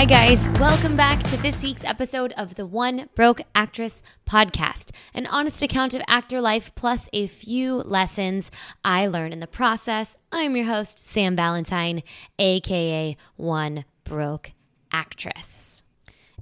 [0.00, 0.48] Hi, guys.
[0.58, 5.94] Welcome back to this week's episode of the One Broke Actress podcast, an honest account
[5.94, 8.50] of actor life plus a few lessons
[8.82, 10.16] I learned in the process.
[10.32, 12.02] I'm your host, Sam Valentine,
[12.38, 14.52] aka One Broke
[14.90, 15.82] Actress.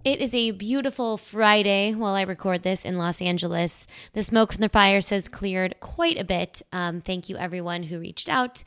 [0.04, 3.88] It is a beautiful Friday while I record this in Los Angeles.
[4.12, 6.62] The smoke from the fires has cleared quite a bit.
[6.72, 8.62] Um, thank you, everyone who reached out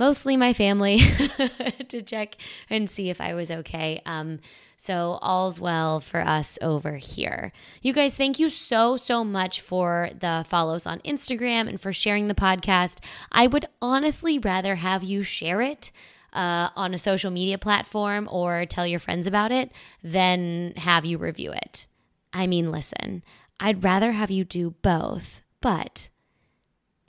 [0.00, 0.98] mostly my family
[1.88, 2.36] to check
[2.70, 4.00] and see if I was okay.
[4.06, 4.40] Um,
[4.78, 7.52] so all's well for us over here.
[7.82, 12.28] You guys, thank you so, so much for the follows on Instagram and for sharing
[12.28, 13.04] the podcast.
[13.30, 15.92] I would honestly rather have you share it.
[16.32, 19.72] Uh, on a social media platform or tell your friends about it
[20.04, 21.88] than have you review it.
[22.32, 23.24] I mean, listen,
[23.58, 26.08] I'd rather have you do both, but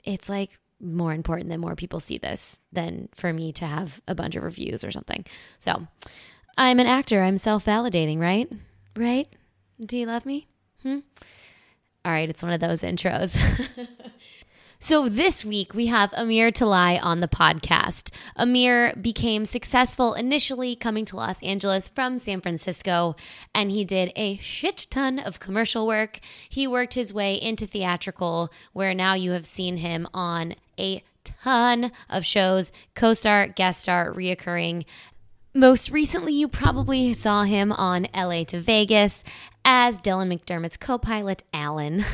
[0.02, 4.14] it's like more important that more people see this than for me to have a
[4.14, 5.24] bunch of reviews or something.
[5.58, 5.86] So
[6.58, 7.22] I'm an actor.
[7.22, 8.50] I'm self validating, right?
[8.96, 9.28] Right?
[9.80, 10.48] Do you love me?
[10.82, 10.98] Hmm?
[12.04, 13.38] All right, it's one of those intros.
[14.84, 18.10] So this week we have Amir Talai on the podcast.
[18.34, 23.14] Amir became successful initially coming to Los Angeles from San Francisco,
[23.54, 26.18] and he did a shit ton of commercial work.
[26.48, 31.92] He worked his way into theatrical, where now you have seen him on a ton
[32.10, 34.84] of shows, co-star, guest star, reoccurring.
[35.54, 39.22] Most recently, you probably saw him on LA to Vegas
[39.64, 42.04] as Dylan McDermott's co pilot, Alan.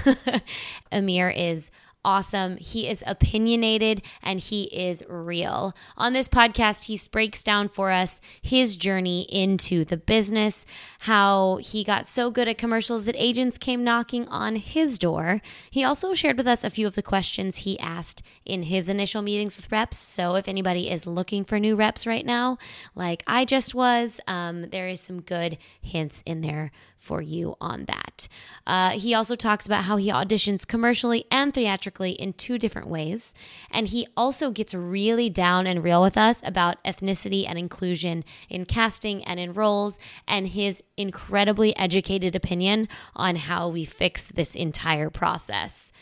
[0.93, 1.71] Amir is
[2.05, 2.57] awesome.
[2.57, 5.75] He is opinionated and he is real.
[5.97, 10.65] On this podcast, he breaks down for us his journey into the business,
[11.01, 15.41] how he got so good at commercials that agents came knocking on his door.
[15.71, 19.23] He also shared with us a few of the questions he asked in his initial
[19.23, 19.99] meetings with reps.
[19.99, 22.59] So if anybody is looking for new reps right now,
[22.95, 27.85] like I just was, um, there is some good hints in there for you on
[27.87, 28.29] that.
[28.67, 33.35] Uh, he also talks about how he auditions commercially and theatrically in two different ways.
[33.71, 38.65] And he also gets really down and real with us about ethnicity and inclusion in
[38.65, 45.11] casting and in roles, and his incredibly educated opinion on how we fix this entire
[45.11, 45.93] process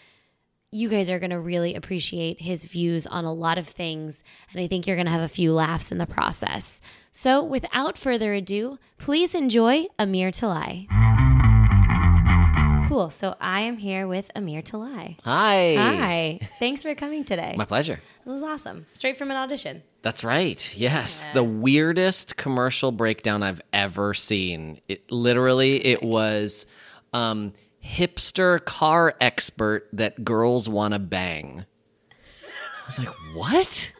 [0.72, 4.22] you guys are going to really appreciate his views on a lot of things,
[4.52, 6.80] and I think you're going to have a few laughs in the process.
[7.12, 10.86] So, without further ado, please enjoy Amir Talai.
[12.88, 13.10] Cool.
[13.10, 15.18] So, I am here with Amir Talai.
[15.24, 15.74] Hi.
[15.76, 16.40] Hi.
[16.58, 17.54] Thanks for coming today.
[17.56, 18.00] My pleasure.
[18.24, 18.86] This was awesome.
[18.92, 19.82] Straight from an audition.
[20.02, 20.76] That's right.
[20.76, 21.24] Yes.
[21.34, 24.80] The weirdest commercial breakdown I've ever seen.
[24.88, 26.66] It literally it was
[27.12, 27.54] um
[27.86, 31.64] hipster car expert that girls want to bang.
[32.12, 33.92] I was like, "What?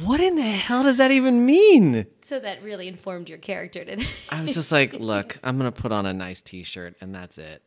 [0.00, 4.06] What in the hell does that even mean?" So, that really informed your character today.
[4.28, 7.38] I was just like, "Look, I'm going to put on a nice t-shirt and that's
[7.38, 7.62] it."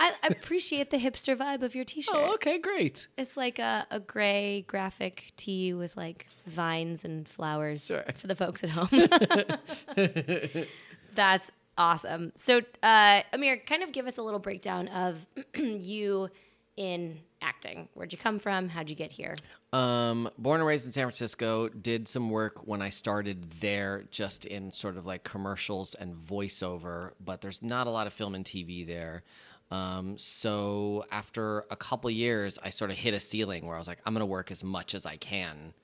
[0.00, 2.14] I appreciate the hipster vibe of your t shirt.
[2.16, 3.06] Oh, okay, great.
[3.16, 8.04] It's like a, a gray graphic tee with like vines and flowers Sure.
[8.16, 8.88] for the folks at home.
[11.14, 12.32] That's awesome.
[12.36, 15.26] So, uh, Amir, kind of give us a little breakdown of
[15.56, 16.28] you
[16.76, 17.88] in acting.
[17.94, 18.68] Where'd you come from?
[18.68, 19.36] How'd you get here?
[19.72, 24.44] Um, born and raised in San Francisco, did some work when I started there, just
[24.44, 28.44] in sort of like commercials and voiceover, but there's not a lot of film and
[28.44, 29.22] TV there.
[29.70, 33.88] Um, so after a couple years, I sort of hit a ceiling where I was
[33.88, 35.74] like, I'm going to work as much as I can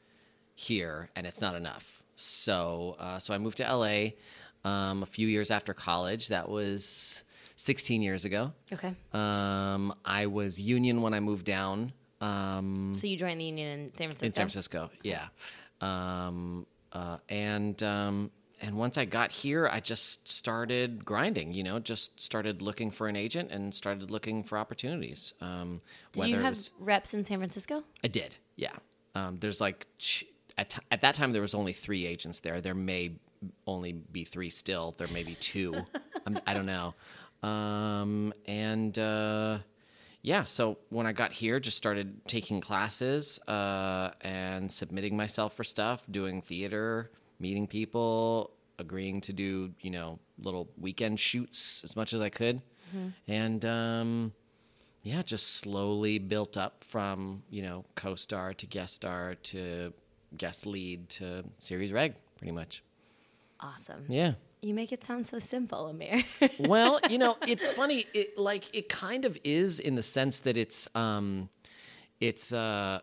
[0.54, 2.02] here, and it's not enough.
[2.16, 4.10] So, uh, so I moved to LA
[4.64, 6.28] um, a few years after college.
[6.28, 7.22] That was
[7.56, 8.52] 16 years ago.
[8.72, 8.94] Okay.
[9.12, 11.92] Um, I was union when I moved down.
[12.20, 14.26] Um, So you joined the union in San Francisco?
[14.26, 14.90] in San Francisco.
[15.02, 15.28] Yeah,
[15.80, 21.52] um, uh, and um, and once I got here, I just started grinding.
[21.54, 25.32] You know, just started looking for an agent and started looking for opportunities.
[25.40, 25.80] Um,
[26.12, 27.84] Did you have was- reps in San Francisco?
[28.04, 28.36] I did.
[28.56, 28.72] Yeah.
[29.14, 29.86] Um, there's like
[30.58, 32.60] at, t- at that time there was only three agents there.
[32.60, 33.12] There may
[33.66, 34.94] only be three still.
[34.98, 35.74] There may be two.
[36.26, 36.94] I'm, I don't know.
[37.42, 39.58] Um, and uh,
[40.22, 45.64] yeah, so when I got here, just started taking classes uh, and submitting myself for
[45.64, 52.12] stuff, doing theater, meeting people, agreeing to do you know little weekend shoots as much
[52.12, 52.60] as I could,
[53.28, 53.64] and.
[53.64, 54.32] Um,
[55.02, 59.92] yeah, just slowly built up from you know co-star to guest star to
[60.36, 62.82] guest lead to series reg, pretty much.
[63.60, 64.04] Awesome.
[64.08, 64.34] Yeah.
[64.62, 66.24] You make it sound so simple, Amir.
[66.58, 68.06] Well, you know, it's funny.
[68.12, 71.48] It like it kind of is in the sense that it's um,
[72.20, 73.00] it's uh,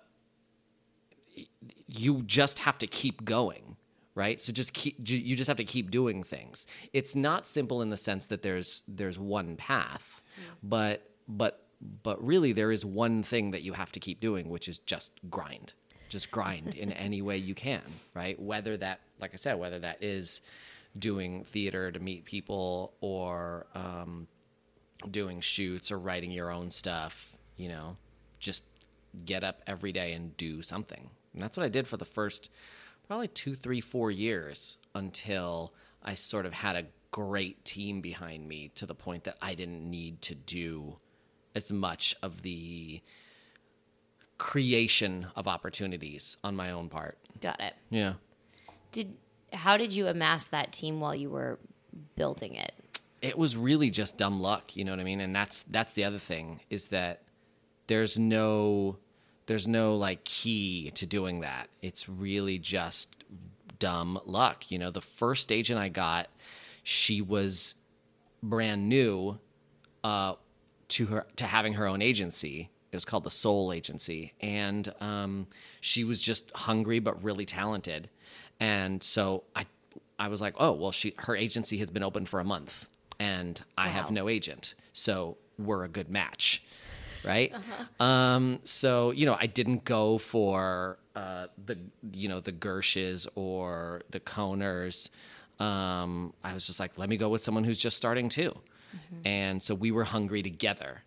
[1.88, 3.75] you just have to keep going,
[4.13, 4.39] right?
[4.42, 6.68] So just keep you just have to keep doing things.
[6.94, 10.21] It's not simple in the sense that there's there's one path,
[10.62, 11.65] but but
[12.04, 15.13] but really there is one thing that you have to keep doing, which is just
[15.30, 15.74] grind.
[16.09, 17.81] Just grind in any way you can,
[18.13, 18.39] right?
[18.39, 20.42] Whether that, like I said, whether that is
[20.98, 24.27] doing theater to meet people or um,
[25.09, 27.98] doing shoots or writing your own stuff, you know,
[28.39, 28.63] just
[29.25, 31.09] get up every day and do something.
[31.33, 32.50] And that's what I did for the first
[33.07, 35.74] probably two, three, four years until
[36.04, 39.89] I sort of had a great team behind me to the point that I didn't
[39.89, 40.98] need to do
[41.56, 43.01] as much of the
[44.38, 47.18] creation of opportunities on my own part.
[47.42, 47.74] Got it.
[47.89, 48.13] Yeah.
[48.92, 49.16] Did
[49.54, 51.60] how did you amass that team while you were
[52.16, 52.74] building it?
[53.22, 56.04] it was really just dumb luck you know what i mean and that's that's the
[56.04, 57.24] other thing is that
[57.88, 58.98] there's no
[59.48, 63.24] there's no like key to doing that it's really just
[63.80, 66.28] dumb luck you know the first agent i got
[66.83, 67.75] she was
[68.44, 69.38] brand new
[70.04, 70.33] uh,
[70.88, 75.48] to her to having her own agency it was called the soul agency and um,
[75.81, 78.10] she was just hungry but really talented
[78.60, 79.66] and so i
[80.19, 82.88] i was like oh well she her agency has been open for a month
[83.19, 84.75] and I have no agent.
[84.94, 86.63] So we're a good match.
[87.24, 87.51] Right.
[88.00, 91.78] Um, so, you know, I didn't go for uh, the,
[92.13, 95.10] you know, the Gershes or the Coners.
[95.60, 98.56] Um, I was just like, let me go with someone who's just starting too.
[99.25, 101.04] And so we were hungry together.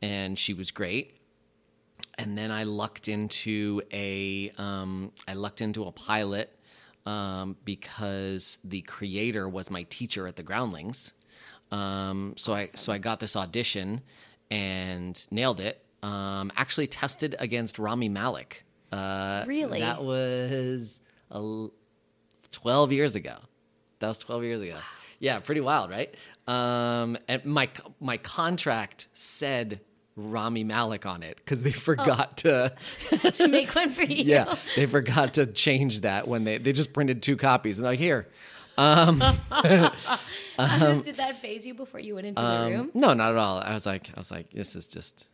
[0.00, 1.16] And she was great.
[2.16, 6.56] And then I lucked into a, um, I lucked into a pilot
[7.06, 11.12] um, because the creator was my teacher at the Groundlings.
[11.72, 14.02] Um, so I so I got this audition
[14.50, 15.84] and nailed it.
[16.02, 18.64] Um, actually tested against Rami Malek.
[18.92, 19.80] Uh, Really?
[19.80, 21.00] That was
[21.30, 21.66] a
[22.52, 23.36] twelve years ago.
[23.98, 24.76] That was twelve years ago.
[25.18, 26.14] Yeah, pretty wild, right?
[26.46, 27.70] Um, and my
[28.00, 29.80] my contract said
[30.16, 32.72] Rami Malek on it because they forgot to.
[33.32, 34.24] to make one for you.
[34.24, 37.92] Yeah, they forgot to change that when they they just printed two copies and they're
[37.92, 38.28] like here.
[38.76, 42.80] Did that phase you before you went into the room?
[42.80, 43.58] Um, No, not at all.
[43.58, 45.28] I was like, I was like, this is just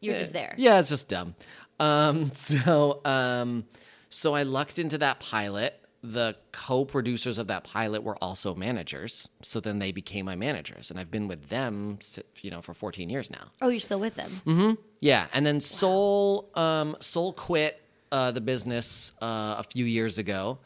[0.00, 0.54] You were just there.
[0.56, 1.34] Yeah, it's just dumb.
[1.78, 3.64] Um, so, um,
[4.08, 5.78] so I lucked into that pilot.
[6.04, 10.98] The co-producers of that pilot were also managers, so then they became my managers, and
[10.98, 12.00] I've been with them,
[12.40, 13.52] you know, for 14 years now.
[13.60, 14.42] Oh, you're still with them.
[14.44, 14.72] Mm-hmm.
[14.98, 20.58] Yeah, and then Soul, um, Soul quit uh, the business uh, a few years ago,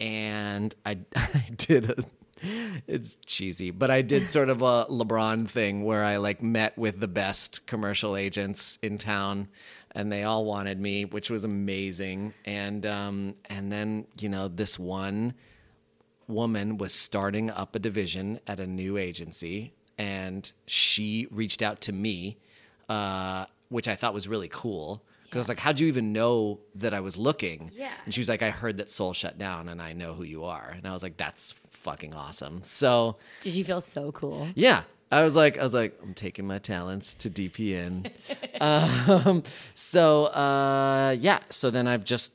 [0.00, 1.90] and I, I did.
[1.90, 2.04] A,
[2.86, 7.00] it's cheesy, but I did sort of a LeBron thing where I like met with
[7.00, 9.48] the best commercial agents in town,
[9.92, 12.32] and they all wanted me, which was amazing.
[12.44, 15.34] And um, and then you know this one
[16.28, 21.92] woman was starting up a division at a new agency and she reached out to
[21.92, 22.38] me
[22.88, 26.60] uh, which i thought was really cool because i was like how'd you even know
[26.76, 27.90] that i was looking Yeah.
[28.04, 30.44] and she was like i heard that soul shut down and i know who you
[30.44, 34.48] are and i was like that's fucking awesome so Did you feel so cool?
[34.54, 38.10] yeah i was like i was like i'm taking my talents to dpn
[38.60, 39.42] um,
[39.74, 42.32] so uh, yeah so then i've just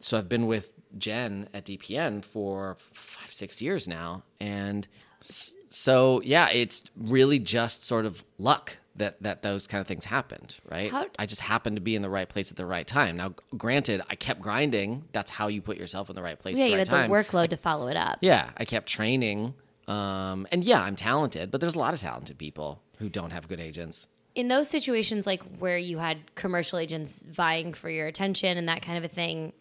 [0.00, 4.22] so i've been with jen at dpn for five six years now.
[4.40, 4.86] And
[5.22, 10.58] so yeah it's really just sort of luck that that those kind of things happened
[10.70, 10.90] right?
[10.90, 13.16] How- i just happened to be in the right place at the right time.
[13.16, 15.04] Now granted i kept grinding.
[15.12, 17.10] That's how you put yourself in the right place Yeah, at the you had time.
[17.10, 18.18] the workload to follow it up.
[18.20, 19.54] yeah, I kept training.
[19.88, 23.48] Um, and yeah, I'm talented, but there's a lot of talented people who don't have
[23.48, 24.06] good agents.
[24.34, 28.82] In those situations, like where you had commercial agents vying for your attention and that
[28.82, 29.52] kind of a thing,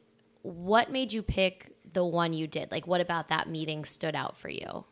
[0.43, 2.71] what made you pick the one you did?
[2.71, 4.85] Like, what about that meeting stood out for you?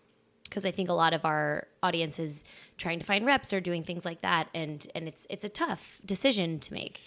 [0.43, 2.43] Because I think a lot of our audience is
[2.77, 6.01] trying to find reps or doing things like that, and and it's it's a tough
[6.03, 7.01] decision to make.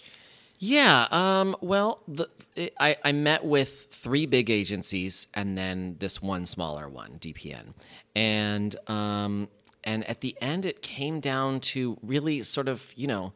[0.65, 1.07] Yeah.
[1.11, 6.45] Um, well, the, it, I, I met with three big agencies and then this one
[6.45, 7.73] smaller one, DPN.
[8.15, 9.49] And, um,
[9.83, 13.33] and at the end, it came down to really sort of, you know,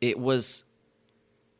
[0.00, 0.62] it was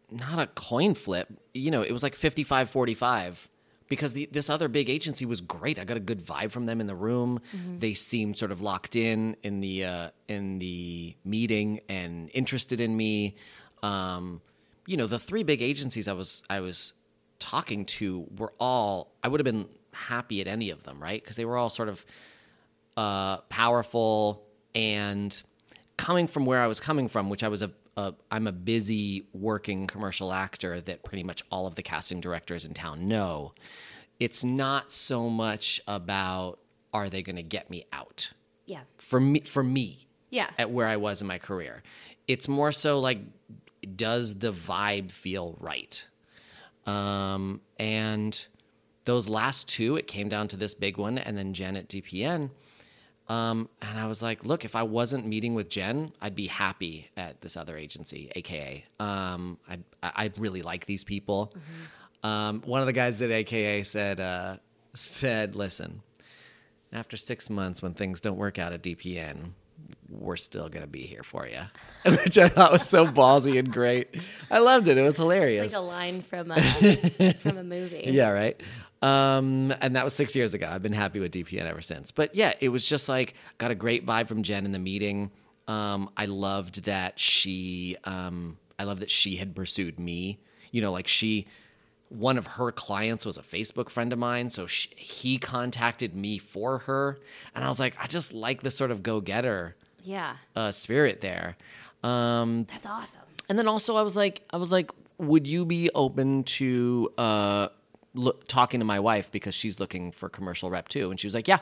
[0.08, 1.26] not a coin flip.
[1.52, 3.48] You know, it was like 55 45
[3.88, 5.80] because the, this other big agency was great.
[5.80, 7.40] I got a good vibe from them in the room.
[7.80, 12.96] They seemed sort of locked in in the uh, in the meeting and interested in
[12.96, 13.34] me.
[13.82, 14.40] Um,
[14.86, 16.92] you know, the three big agencies I was I was
[17.38, 21.22] talking to were all I would have been happy at any of them, right?
[21.22, 22.04] Because they were all sort of
[22.96, 24.42] uh, powerful
[24.74, 25.42] and
[25.96, 29.26] coming from where I was coming from, which I was a, a I'm a busy
[29.32, 33.52] working commercial actor that pretty much all of the casting directors in town know.
[34.20, 36.58] it's not so much about
[36.94, 38.32] are they going to get me out
[38.66, 38.80] Yeah.
[38.98, 40.50] for me for me Yeah.
[40.58, 41.82] at where I was in my career.
[42.28, 43.18] It's more so like,
[43.96, 46.04] does the vibe feel right?
[46.86, 48.46] Um, and
[49.04, 52.50] those last two, it came down to this big one, and then Jen at DPN.
[53.28, 57.08] Um, and I was like, look, if I wasn't meeting with Jen, I'd be happy
[57.16, 58.84] at this other agency, AKA.
[59.00, 61.54] Um, I I really like these people.
[62.22, 64.56] Um, one of the guys at AKA said uh,
[64.94, 66.02] said, listen,
[66.92, 69.52] after six months, when things don't work out at DPN,
[70.12, 71.62] we're still gonna be here for you,
[72.24, 74.16] which I thought was so ballsy and great.
[74.50, 74.98] I loved it.
[74.98, 75.66] It was hilarious.
[75.66, 78.04] It's Like a line from a from a movie.
[78.06, 78.60] Yeah, right.
[79.00, 80.68] Um, and that was six years ago.
[80.70, 82.12] I've been happy with DPN ever since.
[82.12, 85.32] But yeah, it was just like got a great vibe from Jen in the meeting.
[85.66, 90.38] Um, I loved that she, um, I love that she had pursued me.
[90.70, 91.46] You know, like she,
[92.08, 96.38] one of her clients was a Facebook friend of mine, so she, he contacted me
[96.38, 97.18] for her,
[97.54, 100.36] and I was like, I just like the sort of go getter Yeah.
[100.56, 101.56] uh, spirit there.
[102.02, 103.22] Um, That's awesome.
[103.48, 107.68] and then also I was like, I was like, would you be open to uh,
[108.14, 111.10] look, talking to my wife because she's looking for commercial rep too?
[111.10, 111.60] And she was like, yeah.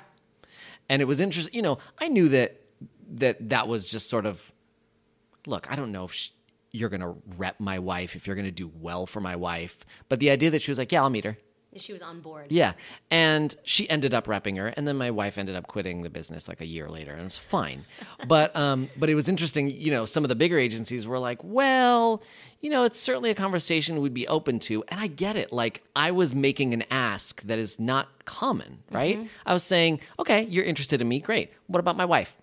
[0.89, 1.55] And it was interesting.
[1.55, 2.61] You know, I knew that
[3.13, 4.53] that that was just sort of.
[5.47, 6.31] Look, I don't know if sh
[6.73, 10.31] you're gonna rep my wife, if you're gonna do well for my wife, but the
[10.31, 11.37] idea that she was like, yeah, I'll meet her.
[11.77, 12.47] She was on board.
[12.51, 12.73] Yeah.
[13.11, 14.69] And she ended up repping her.
[14.69, 17.13] And then my wife ended up quitting the business like a year later.
[17.13, 17.85] And it was fine.
[18.29, 21.39] but um, but it was interesting, you know, some of the bigger agencies were like,
[21.45, 22.23] well,
[22.61, 24.83] you know, it's certainly a conversation we'd be open to.
[24.89, 25.53] And I get it.
[25.53, 29.29] Like I was making an ask that is not common, right?
[29.47, 31.21] I was saying, okay, you're interested in me.
[31.21, 31.53] Great.
[31.69, 32.37] What about my wife?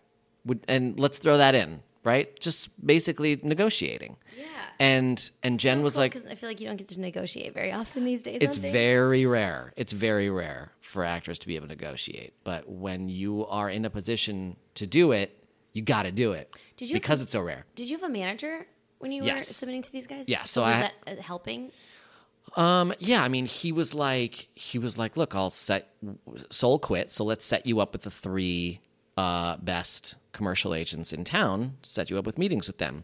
[0.45, 2.39] Would, and let's throw that in, right?
[2.39, 4.15] Just basically negotiating.
[4.37, 4.45] Yeah.
[4.79, 8.05] And and Jen was like, I feel like you don't get to negotiate very often
[8.05, 8.39] these days.
[8.41, 9.73] it's very rare.
[9.75, 12.33] It's very rare for actors to be able to negotiate.
[12.43, 16.55] But when you are in a position to do it, you got to do it.
[16.77, 17.65] Did you- because it's so rare.
[17.75, 18.65] Did you have a manager
[18.99, 20.29] when you were submitting to these guys?
[20.29, 21.71] Yeah, so was I- that uh, helping.
[22.55, 25.89] Um, yeah, I mean, he was like, he was like, look, I'll set
[26.49, 28.79] Soul quit, so let's set you up with the three
[29.17, 31.77] uh, best commercial agents in town.
[31.81, 33.03] Set you up with meetings with them.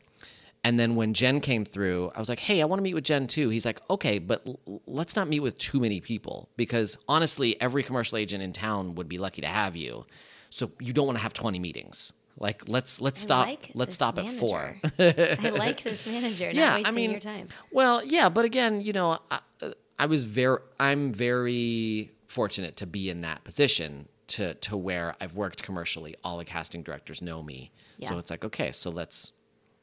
[0.66, 3.04] And then when Jen came through, I was like, hey, I want to meet with
[3.04, 3.50] Jen too.
[3.50, 7.84] He's like, okay, but l- let's not meet with too many people because honestly, every
[7.84, 10.06] commercial agent in town would be lucky to have you.
[10.50, 12.14] So you don't want to have 20 meetings.
[12.40, 14.76] Like let's let's I stop like let's stop at four.
[15.00, 16.46] I like this manager.
[16.48, 17.50] Not yeah, wasting I mean, your time.
[17.72, 19.40] well, yeah, but again, you know, I,
[20.00, 25.36] I was very, I'm very fortunate to be in that position to to where I've
[25.36, 26.16] worked commercially.
[26.24, 27.72] All the casting directors know me,
[28.02, 29.34] so it's like, okay, so let's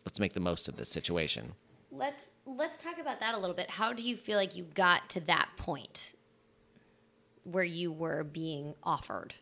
[0.05, 1.53] let's make the most of this situation.
[1.91, 3.71] Let's let's talk about that a little bit.
[3.71, 6.15] How do you feel like you got to that point
[7.45, 9.35] where you were being offered?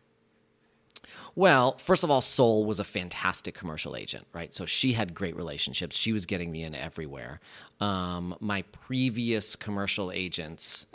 [1.35, 4.53] Well, first of all, Soul was a fantastic commercial agent, right?
[4.53, 5.95] So she had great relationships.
[5.95, 7.39] She was getting me in everywhere.
[7.79, 10.85] Um, my previous commercial agents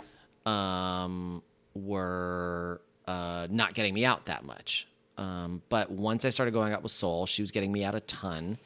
[0.46, 1.42] um,
[1.74, 4.86] were uh, not getting me out that much.
[5.16, 8.00] Um, but once I started going out with Soul, she was getting me out a
[8.00, 8.58] ton.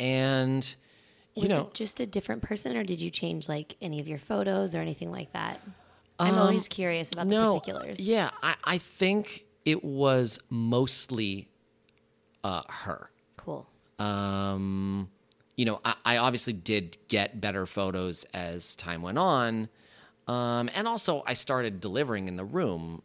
[0.00, 0.74] And,
[1.34, 4.08] you Was know, it just a different person, or did you change like any of
[4.08, 5.60] your photos or anything like that?
[6.18, 8.00] I'm Um, always curious about the particulars.
[8.00, 11.48] Yeah, I, I think it was mostly
[12.44, 13.10] uh, her.
[13.36, 13.66] Cool.
[13.98, 15.08] um,
[15.56, 19.68] you know, I, I obviously did get better photos as time went on.
[20.26, 23.02] Um, and also, I started delivering in the room.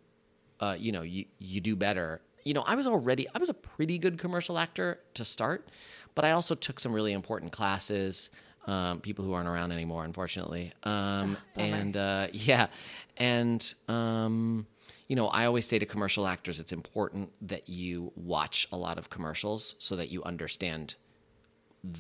[0.59, 2.21] Uh, you know, you, you do better.
[2.43, 5.69] You know, I was already, I was a pretty good commercial actor to start,
[6.15, 8.29] but I also took some really important classes.
[8.65, 10.73] Um, people who aren't around anymore, unfortunately.
[10.83, 12.67] Um, and uh, yeah,
[13.15, 14.67] and um,
[15.07, 18.97] you know, I always say to commercial actors, it's important that you watch a lot
[18.97, 20.95] of commercials so that you understand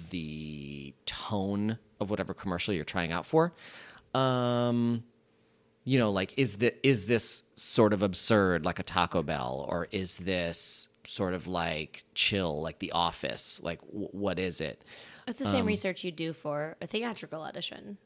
[0.09, 3.53] the tone of whatever commercial you're trying out for.
[4.13, 5.03] Um,
[5.87, 9.87] you know, like is the is this sort of absurd like a Taco Bell, or
[9.91, 13.59] is this sort of like chill like The Office?
[13.63, 14.83] Like, w- what is it?
[15.27, 17.97] It's the same research you do for a theatrical audition.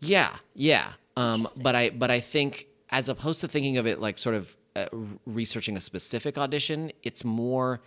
[0.00, 0.92] Yeah, yeah.
[1.16, 4.56] Um, but I but I think as opposed to thinking of it like sort of
[4.76, 4.86] uh,
[5.26, 7.80] researching a specific audition, it's more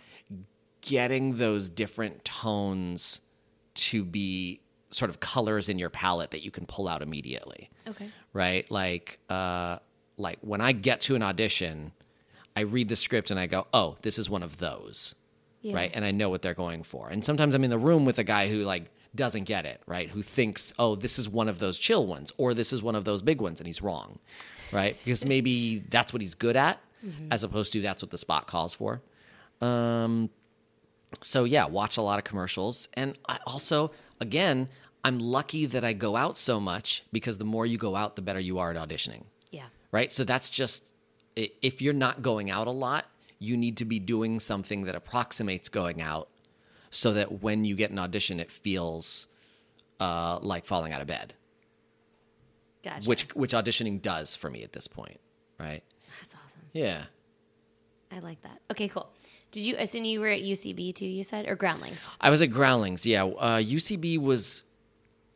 [0.80, 3.20] getting those different tones
[3.74, 7.70] to be sort of colors in your palette that you can pull out immediately.
[7.88, 8.08] Okay.
[8.32, 8.70] Right?
[8.70, 9.78] Like uh
[10.16, 11.92] like when I get to an audition,
[12.54, 15.14] I read the script and I go, "Oh, this is one of those."
[15.62, 15.74] Yeah.
[15.74, 15.90] right?
[15.92, 17.08] And I know what they're going for.
[17.08, 20.08] And sometimes I'm in the room with a guy who like doesn't get it, right?
[20.08, 23.04] Who thinks, "Oh, this is one of those chill ones or this is one of
[23.04, 24.18] those big ones," and he's wrong.
[24.72, 24.96] right?
[25.04, 26.78] Because maybe that's what he's good at,
[27.30, 29.00] as opposed to that's what the spot calls for.
[29.60, 30.30] Um,
[31.22, 33.90] so yeah, watch a lot of commercials, and I also,
[34.20, 34.68] again,
[35.04, 38.22] I'm lucky that I go out so much because the more you go out, the
[38.22, 39.66] better you are at auditioning Yeah.
[39.92, 40.10] right?
[40.12, 40.92] So that's just
[41.36, 43.06] if you're not going out a lot,
[43.38, 46.28] you need to be doing something that approximates going out,
[46.90, 49.28] so that when you get an audition, it feels
[50.00, 51.34] uh, like falling out of bed,
[52.82, 53.08] Gotcha.
[53.08, 55.20] which which auditioning does for me at this point,
[55.58, 55.82] right?
[56.22, 56.60] That's awesome.
[56.72, 57.04] Yeah.
[58.10, 58.60] I like that.
[58.70, 59.10] Okay, cool.
[59.50, 62.08] Did you, assume you were at UCB too, you said, or Groundlings?
[62.20, 63.04] I was at Groundlings.
[63.06, 64.62] Yeah, uh, UCB was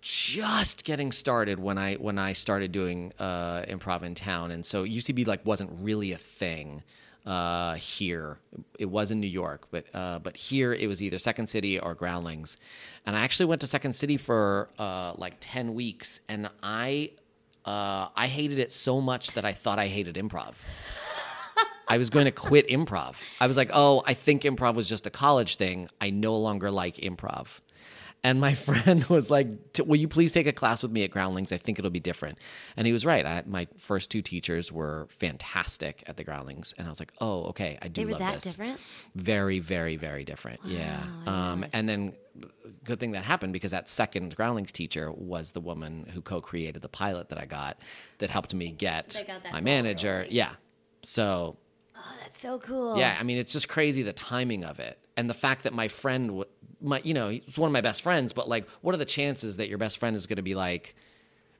[0.00, 4.84] just getting started when I when I started doing uh, improv in town, and so
[4.84, 6.82] UCB like wasn't really a thing
[7.26, 8.38] uh, here.
[8.78, 11.94] It was in New York, but uh, but here it was either Second City or
[11.94, 12.56] Groundlings,
[13.04, 17.10] and I actually went to Second City for uh, like ten weeks, and I
[17.64, 20.54] uh, I hated it so much that I thought I hated improv.
[21.90, 23.16] I was going to quit improv.
[23.40, 25.88] I was like, oh, I think improv was just a college thing.
[26.00, 27.60] I no longer like improv.
[28.22, 29.48] And my friend was like,
[29.84, 31.52] will you please take a class with me at Groundlings?
[31.52, 32.38] I think it'll be different.
[32.76, 33.26] And he was right.
[33.26, 36.74] I, my first two teachers were fantastic at the Groundlings.
[36.78, 38.44] And I was like, oh, okay, I do They were love that this.
[38.44, 38.78] different?
[39.16, 40.60] Very, very, very different.
[40.64, 41.02] yeah.
[41.26, 42.12] Um, and then,
[42.84, 46.82] good thing that happened because that second Groundlings teacher was the woman who co created
[46.82, 47.80] the pilot that I got
[48.18, 50.26] that helped me get my manager.
[50.30, 50.52] Yeah.
[51.02, 51.56] So
[52.02, 52.96] Oh, that's so cool.
[52.96, 55.88] yeah, I mean, it's just crazy the timing of it, and the fact that my
[55.88, 56.44] friend,
[56.80, 58.32] my you know, he's one of my best friends.
[58.32, 60.94] But like, what are the chances that your best friend is going to be like,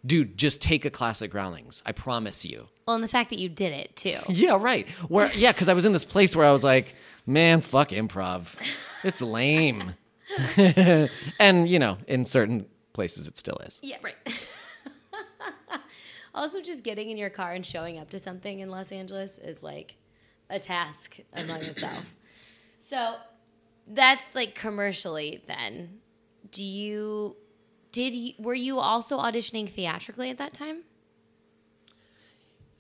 [0.07, 1.83] dude, just take a class at Groundlings?
[1.85, 2.69] I promise you.
[2.87, 4.17] Well, and the fact that you did it too.
[4.29, 4.89] Yeah, right.
[5.09, 6.95] Where yeah, because I was in this place where I was like,
[7.27, 8.55] man, fuck improv,
[9.05, 9.95] it's lame,
[10.57, 13.79] and you know, in certain places it still is.
[13.83, 14.17] Yeah, right.
[16.35, 19.63] also, just getting in your car and showing up to something in Los Angeles is
[19.63, 19.97] like
[20.51, 22.15] a task among itself.
[22.87, 23.15] So
[23.87, 25.43] that's like commercially.
[25.47, 26.01] Then,
[26.51, 27.37] do you
[27.93, 30.83] did you were you also auditioning theatrically at that time?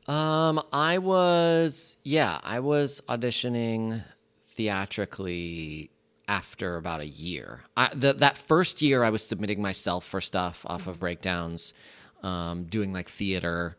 [0.06, 4.02] Um, I was yeah, I was auditioning
[4.56, 5.90] theatrically
[6.26, 7.62] after about a year.
[7.76, 11.74] I, the, that first year, I was submitting myself for stuff off of breakdowns,
[12.22, 13.76] um, doing like theater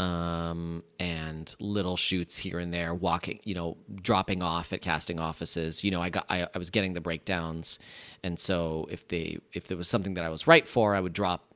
[0.00, 1.21] um, and
[1.58, 5.84] little shoots here and there, walking, you know, dropping off at casting offices.
[5.84, 7.78] You know, I got I, I was getting the breakdowns,
[8.22, 11.12] and so if they if there was something that I was right for, I would
[11.12, 11.52] drop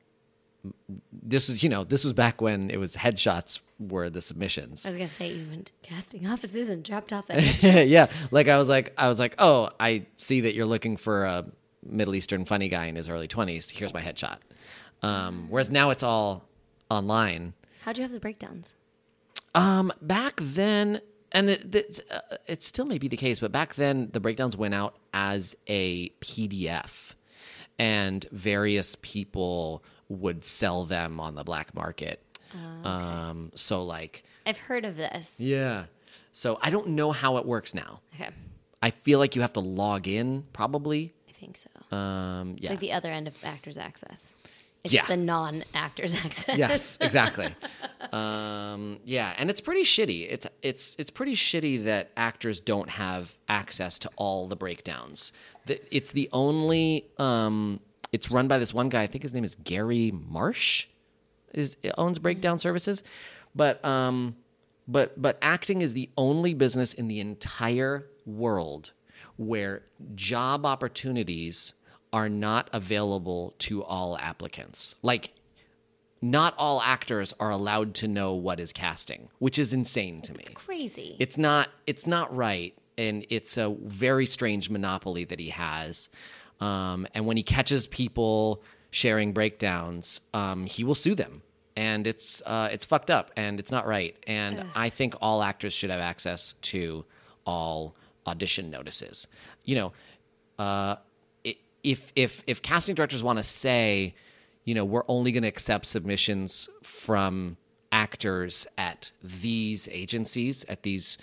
[1.11, 4.85] this was you know this was back when it was headshots were the submissions.
[4.85, 7.25] I was gonna say you went casting offices and dropped off
[7.61, 11.25] yeah like i was like i was like oh i see that you're looking for
[11.25, 11.45] a
[11.85, 14.37] middle eastern funny guy in his early 20s here's my headshot.
[15.03, 16.43] Um, whereas now it's all
[16.89, 17.53] online.
[17.81, 18.73] How'd you have the breakdowns?
[19.57, 23.75] Um, back then and it, it, uh, it still may be the case but back
[23.75, 27.13] then the breakdowns went out as a pdf
[27.79, 32.23] and various people would sell them on the black market.
[32.83, 35.39] Um, so like I've heard of this.
[35.39, 35.85] yeah.
[36.31, 38.01] So i don't know how it works now.
[38.15, 38.29] Okay,
[38.81, 41.13] i feel like you have to log in probably.
[41.29, 41.95] I think so.
[41.95, 42.71] um, yeah.
[42.71, 44.33] Like the other end of Actors Access.
[44.83, 45.05] It's Yeah.
[45.05, 46.57] the non-actors access.
[46.57, 47.53] yes exactly
[48.11, 53.37] um, yeah and it's pretty shitty it's it's it's pretty shitty that actors don't have
[53.49, 55.33] access to all the breakdowns
[55.65, 57.79] The- it's the only um,
[58.11, 60.87] it's run by this one guy i think his name is gary marsh
[61.53, 63.03] is owns breakdown services
[63.55, 64.35] but um
[64.87, 68.91] but but acting is the only business in the entire world
[69.37, 69.83] where
[70.15, 71.73] job opportunities
[72.13, 74.95] are not available to all applicants.
[75.01, 75.33] Like
[76.21, 80.45] not all actors are allowed to know what is casting which is insane to me.
[80.53, 81.15] Crazy.
[81.19, 86.09] it's not it's not right and it's a very strange monopoly that he has.
[86.59, 91.43] Um, and when he catches people sharing breakdowns um, he will sue them.
[91.75, 94.15] And it's uh, it's fucked up and it's not right.
[94.25, 97.05] And i think all actors should have access to
[97.45, 99.27] all audition notices.
[99.63, 99.93] You know
[100.57, 100.95] uh,
[101.87, 104.13] if if if casting directors want to say
[104.65, 107.55] you know we're only going to accept submissions from
[107.93, 111.17] actors at these agencies at these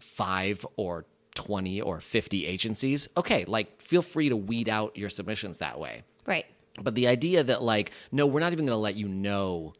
[0.00, 1.04] five or
[1.36, 6.02] 20 or 50 agencies okay like feel free to weed out your submissions that way
[6.26, 6.46] right.
[6.82, 9.72] but the idea that like no we're not even going to let you know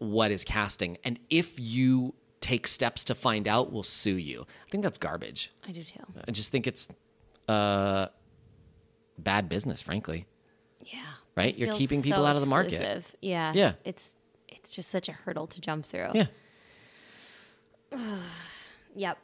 [0.00, 4.70] what is casting and if you take steps to find out we'll sue you i
[4.70, 6.00] think that's garbage I do too.
[6.26, 6.88] i just think it's
[7.46, 8.08] uh
[9.22, 10.26] bad business frankly
[10.84, 11.00] Yeah.
[11.36, 11.56] Right?
[11.56, 12.74] You're keeping people out of the market.
[12.74, 13.16] exclusive.
[13.22, 13.52] Yeah.
[13.54, 13.72] Yeah.
[13.84, 14.16] It's
[14.48, 16.10] it's just such a hurdle to jump through.
[16.14, 16.26] Yeah.
[18.94, 19.18] Yep.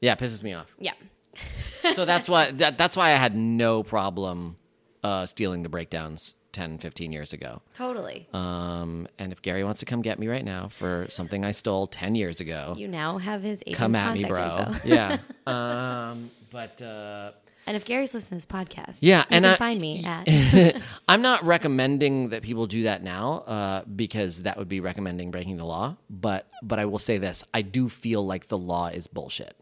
[0.00, 0.72] Yeah, pisses me off.
[0.78, 0.96] Yep.
[1.94, 4.56] so that's why that, that's why I had no problem
[5.02, 7.62] uh, stealing the breakdowns 10, 15 years ago.
[7.74, 8.28] Totally.
[8.32, 11.86] Um, and if Gary wants to come get me right now for something I stole
[11.88, 14.74] 10 years ago, you now have his agent's come at me, contact bro.
[14.74, 14.88] info.
[14.88, 15.18] yeah.
[15.48, 17.32] Um, but uh,
[17.68, 20.26] And if Gary's listening to this podcast, Yeah, you and can I- find me at
[21.08, 25.58] I'm not recommending that people do that now uh, because that would be recommending breaking
[25.58, 25.96] the law.
[26.08, 29.54] But but I will say this: I do feel like the law is bullshit.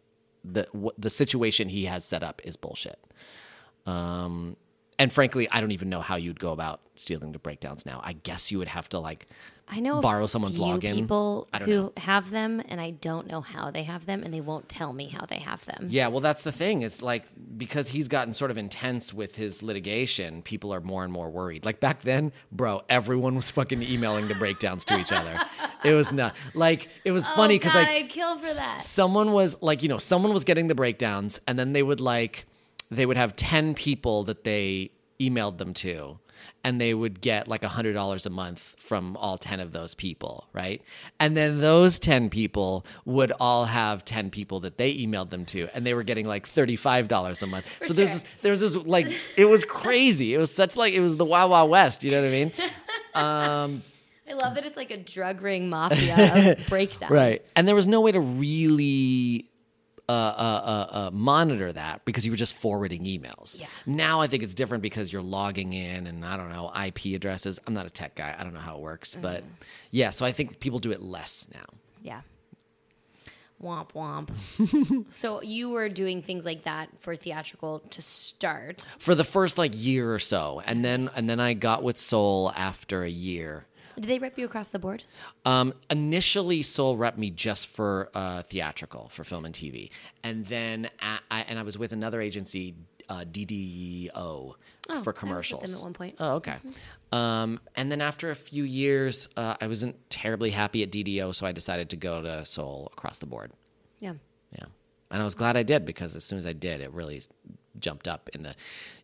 [0.44, 3.00] the what, The situation he has set up is bullshit.
[3.86, 4.56] Um,
[4.98, 8.00] and frankly, I don't even know how you'd go about stealing the breakdowns now.
[8.02, 9.26] I guess you would have to like
[9.68, 10.94] I know a borrow someone's few login.
[10.94, 11.92] people who know.
[11.96, 15.08] have them, and I don't know how they have them, and they won't tell me
[15.08, 15.86] how they have them.
[15.88, 16.82] Yeah, well, that's the thing.
[16.82, 17.24] Is like
[17.56, 21.64] because he's gotten sort of intense with his litigation, people are more and more worried.
[21.64, 25.40] Like back then, bro, everyone was fucking emailing the breakdowns to each other.
[25.84, 28.80] It was not like it was funny because oh, like I'd kill for that.
[28.80, 32.46] someone was like you know someone was getting the breakdowns and then they would like
[32.90, 36.18] they would have 10 people that they emailed them to
[36.64, 40.82] and they would get like $100 a month from all 10 of those people right
[41.18, 45.68] and then those 10 people would all have 10 people that they emailed them to
[45.74, 48.18] and they were getting like $35 a month so there's sure.
[48.18, 51.50] this, there's this like it was crazy it was such like it was the wild
[51.50, 52.52] wild west you know what i mean
[53.16, 53.82] Um,
[54.28, 57.12] I love that it's like a drug ring mafia breakdown.
[57.12, 57.42] Right.
[57.54, 59.48] And there was no way to really
[60.08, 63.60] uh, uh, uh, uh, monitor that because you were just forwarding emails.
[63.60, 63.66] Yeah.
[63.86, 67.58] Now I think it's different because you're logging in and I don't know, IP addresses.
[67.66, 68.34] I'm not a tech guy.
[68.38, 69.16] I don't know how it works.
[69.20, 69.42] But
[69.90, 71.64] yeah, so I think people do it less now.
[72.02, 72.20] Yeah.
[73.62, 75.06] Womp womp.
[75.12, 78.94] so you were doing things like that for theatrical to start.
[78.98, 80.62] For the first like year or so.
[80.66, 83.66] And then and then I got with Soul after a year.
[83.96, 85.04] Did they rep you across the board?
[85.44, 89.90] Um, initially, Soul rep me just for uh, theatrical, for film and TV,
[90.22, 92.74] and then a I, and I was with another agency,
[93.08, 94.56] uh, DDO, Oh,
[94.88, 95.62] I was for with commercials.
[95.62, 96.14] them at one point.
[96.20, 96.56] Oh, okay.
[97.12, 101.46] Um, and then after a few years, uh, I wasn't terribly happy at DDO, so
[101.46, 103.52] I decided to go to Soul across the board.
[103.98, 104.14] Yeah.
[104.52, 104.66] Yeah,
[105.10, 107.22] and I was glad I did because as soon as I did, it really
[107.80, 108.54] jumped up in the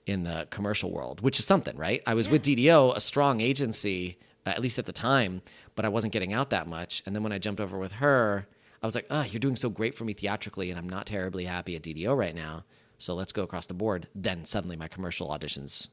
[0.07, 2.03] in the commercial world, which is something, right?
[2.07, 5.43] I was with DDO, a strong agency, at least at the time,
[5.75, 7.03] but I wasn't getting out that much.
[7.07, 8.47] And then when I jumped over with her,
[8.83, 11.45] I was like, "Ah, you're doing so great for me theatrically, and I'm not terribly
[11.45, 12.65] happy at DDO right now.
[12.99, 15.89] So let's go across the board." Then suddenly, my commercial auditions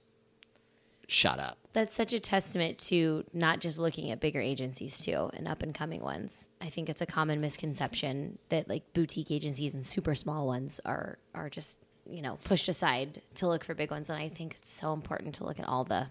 [1.12, 1.57] shot up.
[1.73, 5.73] That's such a testament to not just looking at bigger agencies too and up and
[5.73, 6.47] coming ones.
[6.62, 11.17] I think it's a common misconception that like boutique agencies and super small ones are
[11.33, 14.71] are just, you know, pushed aside to look for big ones and I think it's
[14.71, 16.07] so important to look at all the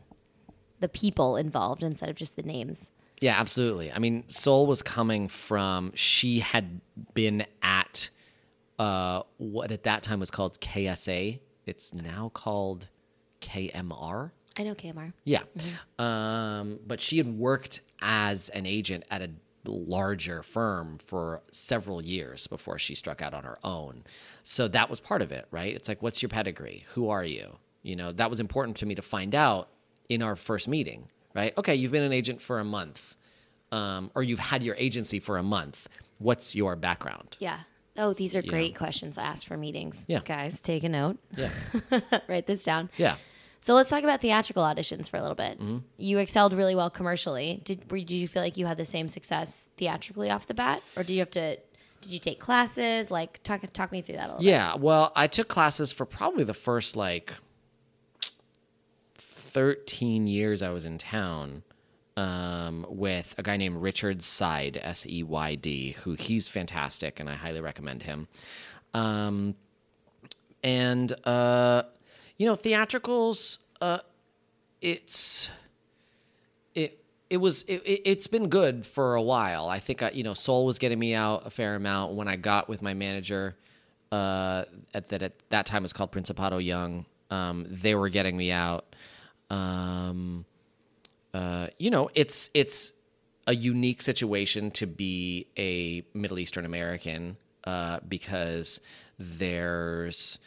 [0.81, 2.89] the people involved instead of just the names.
[3.21, 3.93] Yeah, absolutely.
[3.93, 6.81] I mean, Soul was coming from she had
[7.15, 8.11] been at
[8.79, 11.41] uh, what at that time was called KSA.
[11.67, 12.89] It's now called
[13.41, 14.31] KMR.
[14.57, 15.13] I know KMR.
[15.25, 15.43] Yeah,
[15.99, 19.31] um, but she had worked as an agent at a
[19.65, 24.05] larger firm for several years before she struck out on her own.
[24.43, 25.75] So that was part of it, right?
[25.75, 26.87] It's like, what's your pedigree?
[26.95, 27.57] Who are you?
[27.83, 29.69] You know, that was important to me to find out
[30.09, 31.53] in our first meeting, right?
[31.59, 33.15] Okay, you've been an agent for a month,
[33.73, 35.89] um, or you've had your agency for a month.
[36.19, 37.37] What's your background?
[37.39, 37.61] Yeah.
[37.97, 40.05] Oh, these are great questions to ask for meetings.
[40.07, 40.21] Yeah.
[40.25, 41.19] Guys, take a note.
[41.37, 41.51] Yeah,
[42.29, 42.91] Write this down.
[42.97, 43.17] yeah.
[43.61, 45.59] So let's talk about theatrical auditions for a little bit.
[45.59, 45.79] Mm-hmm.
[45.97, 47.61] You excelled really well commercially.
[47.65, 51.03] Did did you feel like you had the same success theatrically off the bat, or
[51.03, 51.57] did you have to?
[52.01, 53.11] Did you take classes?
[53.11, 54.45] Like talk talk me through that a little.
[54.45, 57.35] Yeah, well, I took classes for probably the first like
[59.59, 61.65] 13 years I was in town
[62.17, 67.29] um, with a guy named Richard Seyd, S E Y D, who he's fantastic and
[67.29, 68.29] I highly recommend him.
[68.95, 69.57] Um,
[70.63, 71.83] and, uh,
[72.37, 73.99] you know, theatricals, uh,
[74.81, 75.51] it's
[76.77, 79.69] it it was it, it's been good for a while.
[79.69, 82.37] I think I, you know Soul was getting me out a fair amount when I
[82.37, 83.57] got with my manager
[84.13, 87.07] uh, at that at that time it was called Principato Young.
[87.33, 88.85] Um, they were getting me out.
[89.51, 90.45] Um,
[91.35, 92.93] uh, you know, it's it's
[93.47, 98.81] a unique situation to be a Middle Eastern American uh, because
[99.19, 100.39] there's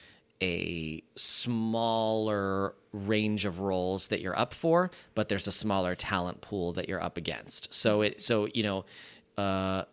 [0.41, 6.73] a smaller range of roles that you're up for, but there's a smaller talent pool
[6.73, 7.73] that you're up against.
[7.73, 8.85] So it so you know,
[9.37, 9.83] uh,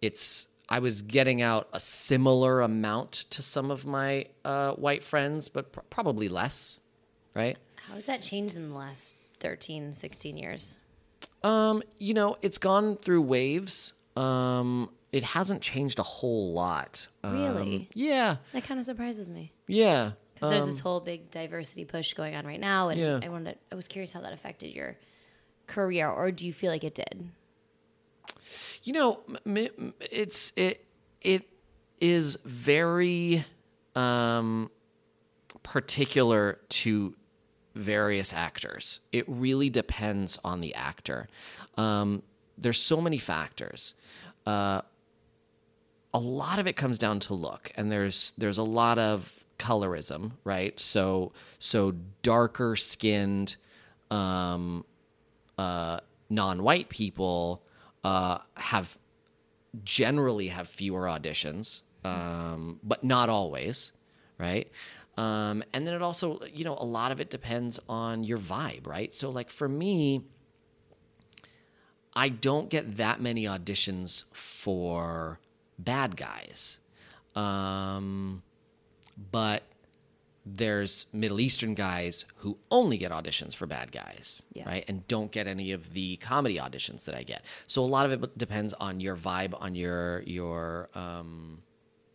[0.00, 5.48] it's I was getting out a similar amount to some of my uh, white friends,
[5.48, 6.80] but pr- probably less,
[7.34, 7.58] right?
[7.88, 10.78] How has that changed in the last 13, 16 years?
[11.42, 13.94] Um, you know, it's gone through waves.
[14.16, 17.06] Um, it hasn't changed a whole lot.
[17.24, 17.88] Um, Really?
[17.94, 18.36] Yeah.
[18.52, 20.12] That kind of surprises me Yeah.
[20.34, 23.20] because there's this whole big diversity push going on right now, and Yeah.
[23.22, 24.96] I wanted, I was curious how that affected your
[25.66, 27.28] career, or do you feel like it did?
[28.84, 29.20] You know,
[30.10, 30.84] it's it
[31.20, 31.48] it
[32.00, 33.44] is very
[33.94, 34.70] um,
[35.62, 37.14] particular to
[37.74, 39.00] various actors.
[39.12, 41.28] It really depends on the actor.
[41.76, 42.22] Um,
[42.58, 43.94] there's so many factors.
[44.46, 44.82] Uh,
[46.14, 50.32] a lot of it comes down to look, and there's there's a lot of colorism,
[50.44, 50.78] right?
[50.78, 53.56] So so darker skinned.
[54.10, 54.84] Um,
[55.56, 57.62] uh, non-white people
[58.04, 58.98] uh, have
[59.84, 63.92] generally have fewer auditions, um, but not always,
[64.38, 64.70] right?
[65.16, 68.86] Um, and then it also, you know, a lot of it depends on your vibe,
[68.86, 69.12] right?
[69.12, 70.22] So, like for me,
[72.14, 75.38] I don't get that many auditions for
[75.78, 76.78] bad guys,
[77.34, 78.42] um,
[79.30, 79.62] but
[80.44, 84.66] there's Middle Eastern guys who only get auditions for bad guys, Yeah.
[84.68, 84.84] right?
[84.88, 87.42] And don't get any of the comedy auditions that I get.
[87.68, 91.62] So a lot of it depends on your vibe, on your your um,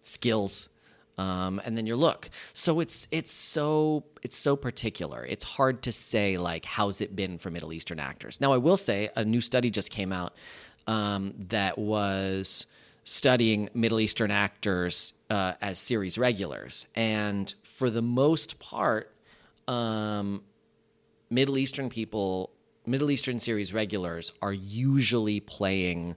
[0.01, 0.67] skills,
[1.17, 2.29] um, and then your look.
[2.53, 5.25] So it's it's so it's so particular.
[5.25, 8.39] It's hard to say like how's it been for Middle Eastern actors.
[8.39, 10.33] Now I will say a new study just came out
[10.85, 12.65] um, that was
[13.03, 19.11] studying Middle Eastern actors uh, as series regulars, and for the most part,
[19.67, 20.43] um,
[21.29, 22.51] Middle Eastern people,
[22.85, 26.15] Middle Eastern series regulars are usually playing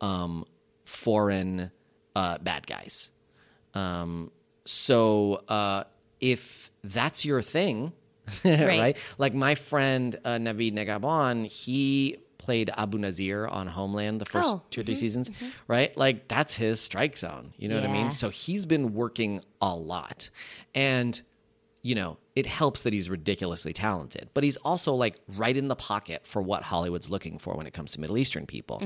[0.00, 0.44] um,
[0.84, 1.70] foreign
[2.14, 3.10] uh, bad guys.
[3.74, 4.30] Um,
[4.64, 5.84] so uh,
[6.20, 7.92] if that's your thing,
[8.44, 8.96] right.
[9.18, 14.62] Like my friend uh, Navid Negahban, he played Abu Nazir on Homeland the first Oh,
[14.70, 15.30] two or 3 seasons,
[15.68, 15.96] right?
[15.96, 17.52] Like that's his strike zone.
[17.56, 18.10] You know what I mean?
[18.10, 20.28] So he's been working a lot.
[20.74, 21.20] And
[21.84, 25.74] you know, it helps that he's ridiculously talented, but he's also like right in the
[25.74, 28.80] pocket for what Hollywood's looking for when it comes to Middle Eastern people.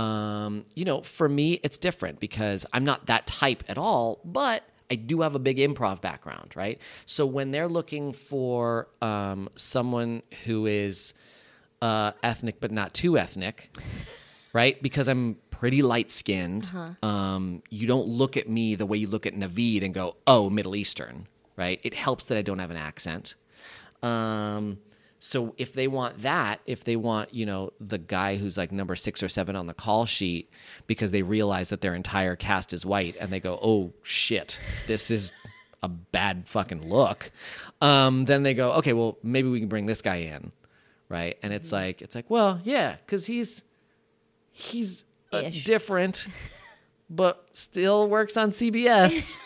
[0.00, 4.62] Um, you know, for me, it's different because I'm not that type at all, but
[4.92, 6.78] I do have a big improv background, right?
[7.06, 11.14] So when they're looking for um, someone who is
[11.80, 13.74] uh, ethnic but not too ethnic,
[14.52, 14.82] right?
[14.82, 16.70] Because I'm pretty light skinned.
[17.02, 20.50] Um, you don't look at me the way you look at Navid and go, "Oh,
[20.50, 21.26] Middle Eastern,"
[21.56, 21.80] right?
[21.82, 23.34] It helps that I don't have an accent.
[24.02, 24.78] Um,
[25.24, 28.96] so if they want that, if they want, you know, the guy who's like number
[28.96, 30.50] six or seven on the call sheet
[30.88, 34.58] because they realize that their entire cast is white and they go, "Oh shit,
[34.88, 35.32] this is."
[35.84, 37.32] A bad fucking look.
[37.80, 40.52] Um, then they go, okay, well, maybe we can bring this guy in,
[41.08, 41.36] right?
[41.42, 43.64] And it's like, it's like, well, yeah, because he's
[44.52, 46.28] he's uh, different,
[47.10, 49.36] but still works on CBS.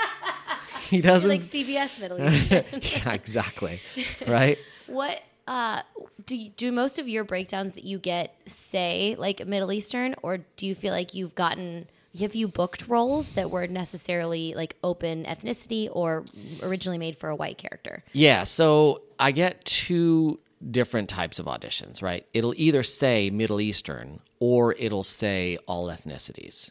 [0.90, 1.30] he doesn't.
[1.30, 2.50] like CBS Middle East.
[2.96, 3.80] yeah, exactly.
[4.26, 4.58] Right.
[4.86, 5.82] What uh,
[6.24, 10.38] do you, do most of your breakdowns that you get say like Middle Eastern, or
[10.56, 15.24] do you feel like you've gotten have you booked roles that were necessarily like open
[15.24, 16.26] ethnicity or
[16.62, 18.04] originally made for a white character?
[18.12, 18.44] Yeah.
[18.44, 20.38] So I get two
[20.70, 22.26] different types of auditions, right?
[22.34, 26.70] It'll either say Middle Eastern or it'll say all ethnicities.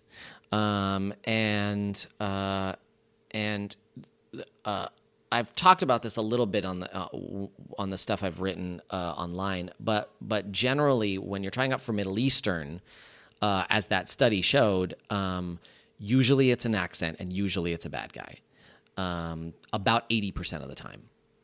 [0.51, 2.73] Um, and uh,
[3.31, 3.75] and
[4.65, 4.87] uh,
[5.31, 7.07] I've talked about this a little bit on the uh,
[7.77, 11.93] on the stuff I've written uh, online, but but generally, when you're trying out for
[11.93, 12.81] Middle Eastern,
[13.41, 15.59] uh, as that study showed, um,
[15.99, 18.35] usually it's an accent and usually it's a bad guy.
[18.97, 21.03] Um, about eighty percent of the time,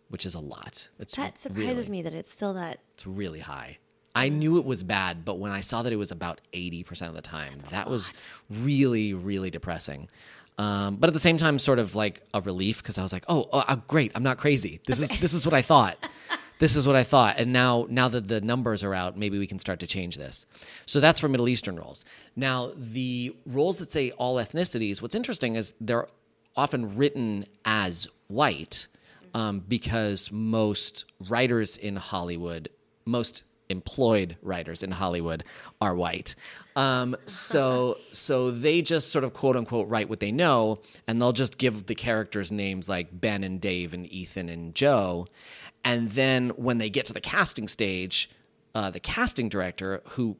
[0.10, 0.90] which is a lot.
[1.00, 2.80] It's That surprises really, me that it's still that.
[2.96, 3.78] It's really high.
[4.14, 7.10] I knew it was bad, but when I saw that it was about eighty percent
[7.10, 8.12] of the time, that was
[8.50, 10.10] really really depressing.
[10.58, 13.26] Um, but at the same time, sort of like a relief because I was like,
[13.28, 14.82] oh, oh, uh, great, I'm not crazy.
[14.88, 15.98] This is this is what I thought.
[16.60, 17.36] this is what I thought.
[17.38, 20.48] And now now that the numbers are out, maybe we can start to change this.
[20.86, 22.06] So that's for Middle Eastern roles.
[22.36, 26.08] Now the roles that say all ethnicities, what's interesting is they're
[26.56, 28.88] often written as white
[29.36, 32.70] um, because most writers in Hollywood,
[33.06, 35.44] most employed writers in Hollywood
[35.82, 36.36] are white.
[36.76, 41.34] Um, so so they just sort of quote unquote write what they know, and they'll
[41.34, 45.28] just give the characters names like Ben and Dave and Ethan and Joe,
[45.84, 48.30] and then when they get to the casting stage,
[48.76, 50.38] uh, the casting director who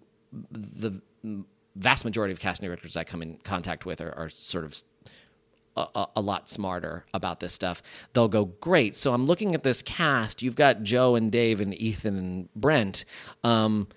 [0.52, 1.02] the
[1.78, 4.82] vast majority of casting directors I come in contact with are, are sort of
[5.78, 7.82] a, a, lot smarter about this stuff.
[8.14, 8.96] They'll go, great.
[8.96, 10.42] So I'm looking at this cast.
[10.42, 13.06] You've got Joe and Dave and Ethan and Brent.
[13.44, 13.88] Um,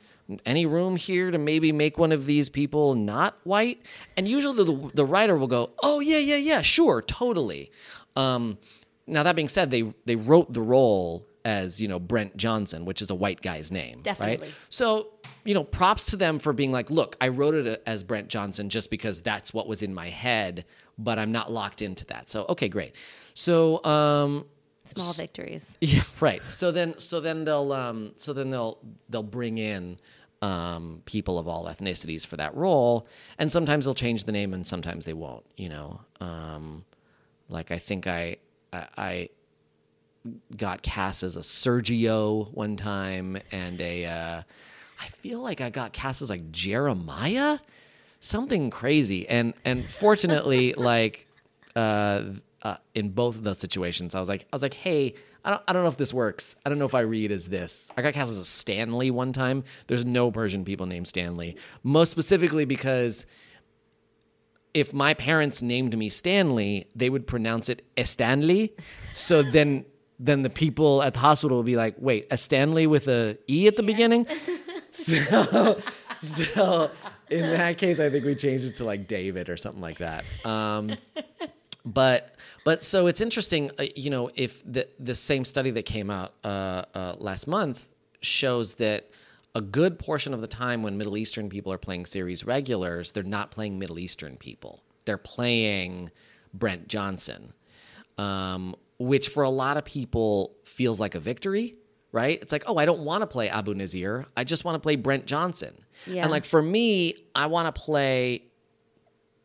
[0.46, 3.82] any room here to maybe make one of these people not white?
[4.16, 7.72] And usually the, the writer will go, oh, yeah, yeah, yeah, sure, totally.
[8.16, 8.58] Um,
[9.06, 13.02] now, that being said, they, they wrote the role as, you know, Brent Johnson, which
[13.02, 14.00] is a white guy's name.
[14.02, 14.46] Definitely.
[14.46, 14.54] Right?
[14.68, 15.08] So,
[15.44, 18.68] you know, props to them for being like, look, I wrote it as Brent Johnson
[18.68, 20.64] just because that's what was in my head,
[21.04, 22.30] but I'm not locked into that.
[22.30, 22.94] So, okay, great.
[23.34, 24.46] So, um,
[24.84, 25.76] Small victories.
[25.80, 26.42] yeah, right.
[26.48, 29.98] So then, so then they'll, um, so then they'll they'll bring in
[30.42, 33.06] um, people of all ethnicities for that role,
[33.38, 35.44] and sometimes they'll change the name, and sometimes they won't.
[35.56, 36.84] You know, um,
[37.48, 38.38] like I think I,
[38.72, 39.28] I I
[40.56, 44.42] got cast as a Sergio one time, and a uh,
[45.00, 47.58] I feel like I got cast as like Jeremiah,
[48.20, 51.26] something crazy, and and fortunately, like.
[51.76, 52.24] Uh,
[52.62, 55.62] uh, in both of those situations, I was like, I was like, hey, I don't,
[55.66, 56.56] I don't know if this works.
[56.64, 57.90] I don't know if I read as this.
[57.96, 59.64] I got cast as a Stanley one time.
[59.86, 61.56] There's no Persian people named Stanley.
[61.82, 63.24] Most specifically because
[64.74, 68.74] if my parents named me Stanley, they would pronounce it Estanley.
[69.14, 69.86] So then,
[70.18, 73.66] then the people at the hospital would be like, wait, a Stanley with a E
[73.66, 74.26] at the beginning?
[74.92, 75.78] so,
[76.20, 76.90] so
[77.30, 80.24] in that case, I think we changed it to like David or something like that.
[80.44, 80.96] Um,
[81.84, 86.10] but but so it's interesting uh, you know if the the same study that came
[86.10, 87.88] out uh, uh, last month
[88.20, 89.10] shows that
[89.54, 93.22] a good portion of the time when middle eastern people are playing series regulars they're
[93.22, 96.10] not playing middle eastern people they're playing
[96.52, 97.52] brent johnson
[98.18, 101.76] um, which for a lot of people feels like a victory
[102.12, 104.80] right it's like oh i don't want to play abu nazir i just want to
[104.80, 105.72] play brent johnson
[106.06, 106.22] Yeah.
[106.22, 108.42] and like for me i want to play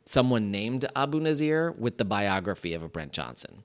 [0.07, 3.63] someone named Abu Nazir with the biography of a Brent Johnson.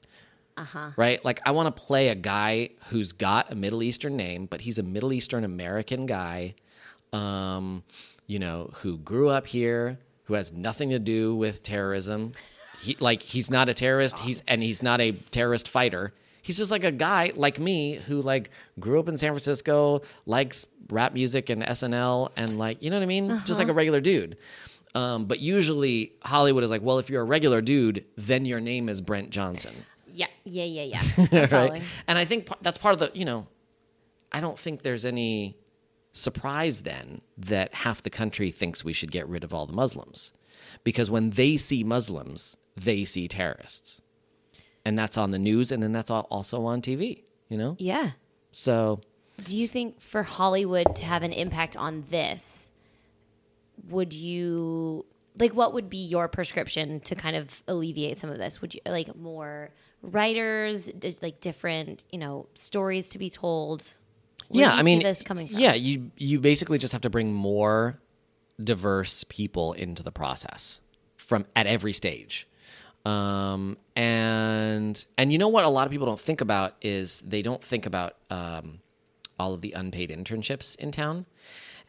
[0.57, 0.91] Uh-huh.
[0.97, 1.23] Right?
[1.23, 4.79] Like I want to play a guy who's got a Middle Eastern name, but he's
[4.79, 6.55] a Middle Eastern American guy
[7.13, 7.83] um,
[8.27, 12.33] you know, who grew up here, who has nothing to do with terrorism.
[12.81, 16.15] He like he's not a terrorist, he's and he's not a terrorist fighter.
[16.51, 20.67] He's just like a guy like me who like grew up in San Francisco, likes
[20.91, 23.41] rap music and SNL and like, you know what I mean?
[23.45, 24.37] Just like a regular dude.
[24.97, 28.89] Um, but usually Hollywood is like, well, if you're a regular dude, then your name
[28.89, 29.73] is Brent Johnson.
[30.13, 31.47] Yeah, yeah, yeah, yeah.
[31.53, 31.83] I'm.
[32.09, 33.47] And I think that's part of the, you know,
[34.33, 35.57] I don't think there's any
[36.11, 40.33] surprise then that half the country thinks we should get rid of all the Muslims.
[40.83, 44.03] Because when they see Muslims, they see terrorists.
[44.85, 47.77] And that's on the news and then that's al- also on TV, you know?
[47.79, 48.13] Yeah.
[48.53, 49.01] So,
[49.45, 52.73] Do you think for Hollywood to have an impact on this,
[53.89, 55.07] would you
[55.39, 58.61] like what would be your prescription to kind of alleviate some of this?
[58.61, 59.71] Would you like more
[60.03, 63.83] writers, d- like different, you know, stories to be told?
[64.49, 65.59] Where yeah, I mean, this coming from?
[65.59, 68.01] yeah, you you basically just have to bring more
[68.63, 70.81] diverse people into the process
[71.17, 72.47] from at every stage.
[73.05, 77.43] Um, and and you know what a lot of people don't think about is they
[77.43, 78.81] don't think about um,
[79.39, 81.27] all of the unpaid internships in town.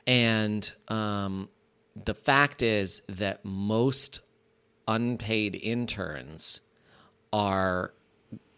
[0.08, 1.50] And um,
[1.96, 4.22] the fact is that most
[4.88, 6.62] unpaid interns
[7.34, 7.94] are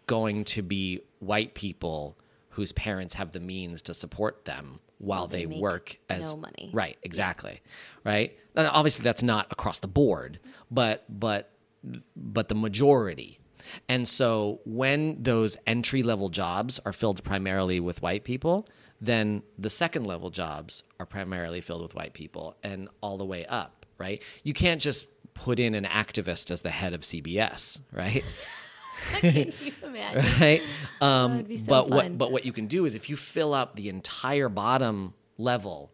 [0.08, 2.18] going to be white people
[2.50, 6.70] whose parents have the means to support them while they they, work as no money.
[6.74, 7.62] right exactly
[8.06, 10.40] right and obviously that's not across the board
[10.72, 11.52] but but
[12.16, 13.40] but the majority
[13.88, 18.68] and so when those entry level jobs are filled primarily with white people
[19.02, 23.46] then the second level jobs are primarily filled with white people and all the way
[23.46, 28.24] up right you can't just put in an activist as the head of cbs right
[29.20, 30.26] Can you imagine?
[30.40, 30.62] right?
[31.02, 31.90] Um, so but fun.
[31.90, 35.92] what but what you can do is if you fill up the entire bottom level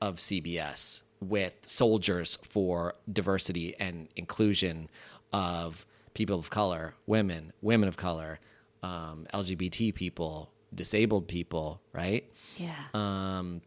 [0.00, 4.90] of CBS with soldiers for diversity and inclusion
[5.32, 8.38] of people of color, women, women of color,
[8.82, 12.30] um, LGBT people, disabled people, right?
[12.56, 12.74] Yeah.
[12.94, 13.62] um,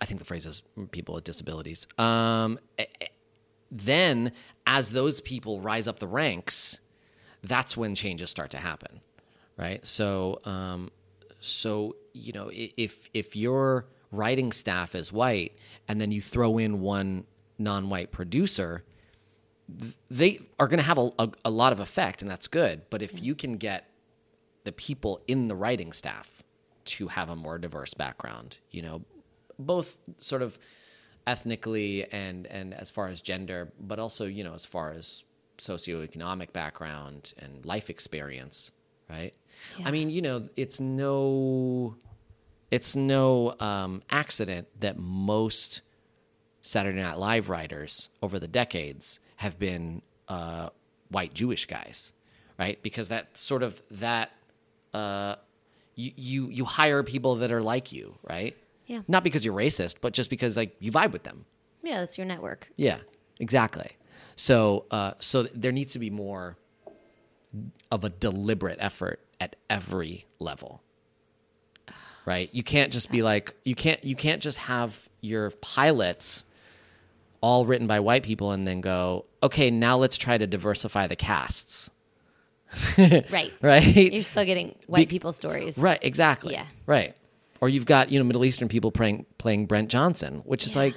[0.00, 1.86] I think the phrase is people with disabilities.
[1.98, 2.58] Um,
[3.70, 4.32] then,
[4.66, 6.80] as those people rise up the ranks,
[7.42, 9.00] that's when changes start to happen,
[9.56, 9.84] right?
[9.86, 10.90] So, um,
[11.40, 15.56] so you know, if if your writing staff is white,
[15.88, 17.24] and then you throw in one
[17.58, 18.84] non-white producer,
[20.10, 22.82] they are going to have a, a, a lot of effect, and that's good.
[22.90, 23.90] But if you can get
[24.64, 26.42] the people in the writing staff
[26.84, 29.02] to have a more diverse background, you know,
[29.58, 30.58] both sort of
[31.26, 35.24] ethnically and and as far as gender, but also you know as far as
[35.58, 38.70] socioeconomic background and life experience,
[39.08, 39.34] right?
[39.84, 41.96] I mean, you know, it's no
[42.70, 45.82] it's no um, accident that most
[46.62, 50.70] Saturday Night Live writers over the decades have been uh,
[51.10, 52.12] white Jewish guys,
[52.58, 52.82] right?
[52.82, 54.32] Because that sort of that
[54.92, 55.36] uh,
[55.94, 58.56] you, you you hire people that are like you, right?
[58.86, 59.02] Yeah.
[59.08, 61.44] Not because you're racist, but just because like you vibe with them.
[61.82, 62.68] Yeah, that's your network.
[62.76, 62.98] Yeah,
[63.38, 63.90] exactly.
[64.36, 66.56] So, uh, so there needs to be more
[67.90, 70.82] of a deliberate effort at every level,
[72.24, 72.48] right?
[72.52, 76.44] You can't just be like you can't you can't just have your pilots
[77.46, 81.14] all written by white people and then go, okay, now let's try to diversify the
[81.14, 81.88] casts,
[82.98, 83.52] Right.
[83.62, 83.84] right?
[83.96, 85.78] You're still getting white Be- people stories.
[85.78, 86.54] Right, exactly.
[86.54, 86.66] Yeah.
[86.86, 87.14] Right.
[87.60, 90.82] Or you've got, you know, Middle Eastern people playing playing Brent Johnson, which is Yeah.
[90.82, 90.94] like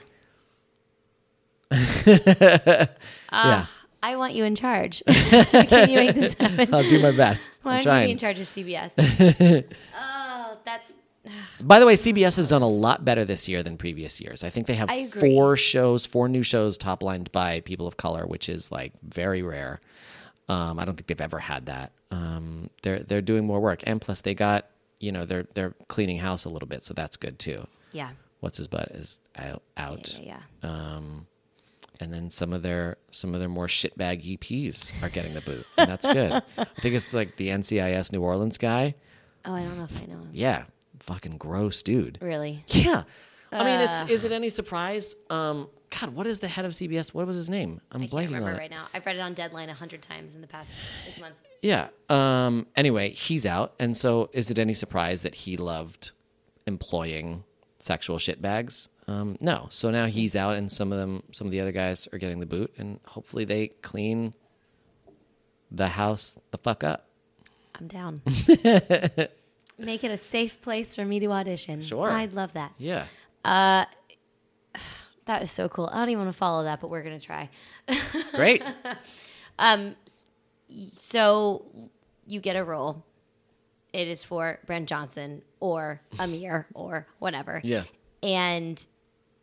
[3.32, 3.70] Ah,
[4.02, 5.04] I want you in charge.
[5.08, 6.74] Can you make this happen?
[6.74, 7.48] I'll do my best.
[7.62, 8.92] Why don't you be in charge of CBS?
[9.96, 10.92] oh, that's
[11.62, 14.44] By the way, CBS has done a lot better this year than previous years.
[14.44, 18.26] I think they have four shows, four new shows top lined by people of color,
[18.26, 19.82] which is like very rare.
[20.48, 21.92] Um, I don't think they've ever had that.
[22.12, 24.68] Um, they're they're doing more work, and plus they got
[25.00, 27.68] you know they're they're cleaning house a little bit, so that's good too.
[27.92, 28.12] yeah.
[28.40, 30.18] What's his butt is out, out.
[30.18, 30.70] Yeah, yeah.
[30.70, 31.28] Um,
[32.00, 35.66] and then some of their some of their more shitbag EPs are getting the boot,
[35.78, 36.32] and that's good.
[36.58, 38.96] I think it's like the NCIS New Orleans guy.
[39.44, 40.30] Oh, I don't know if I know him.
[40.32, 40.64] Yeah,
[41.10, 42.18] fucking gross, dude.
[42.22, 42.64] Really?
[42.68, 43.04] Yeah.
[43.52, 45.16] I mean, it's is it any surprise?
[45.32, 47.16] Um, God, what is the head of CBS?
[47.16, 47.82] What was his name?
[47.92, 48.58] I'm I blanking can't on it.
[48.60, 48.86] right now.
[48.94, 50.72] I've read it on Deadline a hundred times in the past
[51.06, 51.40] six months.
[51.64, 51.88] Yeah.
[52.10, 52.68] Um.
[52.76, 56.12] Anyway, he's out, and so is it any surprise that he loved
[56.68, 57.44] employing
[57.80, 58.88] sexual shitbags?
[59.08, 59.36] Um.
[59.42, 59.68] No.
[59.72, 62.40] So now he's out, and some of them, some of the other guys are getting
[62.40, 64.36] the boot, and hopefully they clean
[65.72, 67.08] the house the fuck up.
[67.80, 68.22] I'm down.
[69.80, 71.82] Make it a safe place for me to audition.
[71.82, 72.10] Sure.
[72.12, 72.74] I'd love that.
[72.78, 73.06] Yeah.
[75.26, 75.88] That is so cool.
[75.94, 77.50] I don't even want to follow that, but we're gonna try.
[78.34, 78.64] Great.
[79.60, 79.96] um,
[80.96, 81.66] So
[82.26, 83.06] you get a role.
[83.94, 87.62] It is for Brent Johnson or Amir or whatever.
[87.64, 87.84] yeah.
[88.24, 88.84] And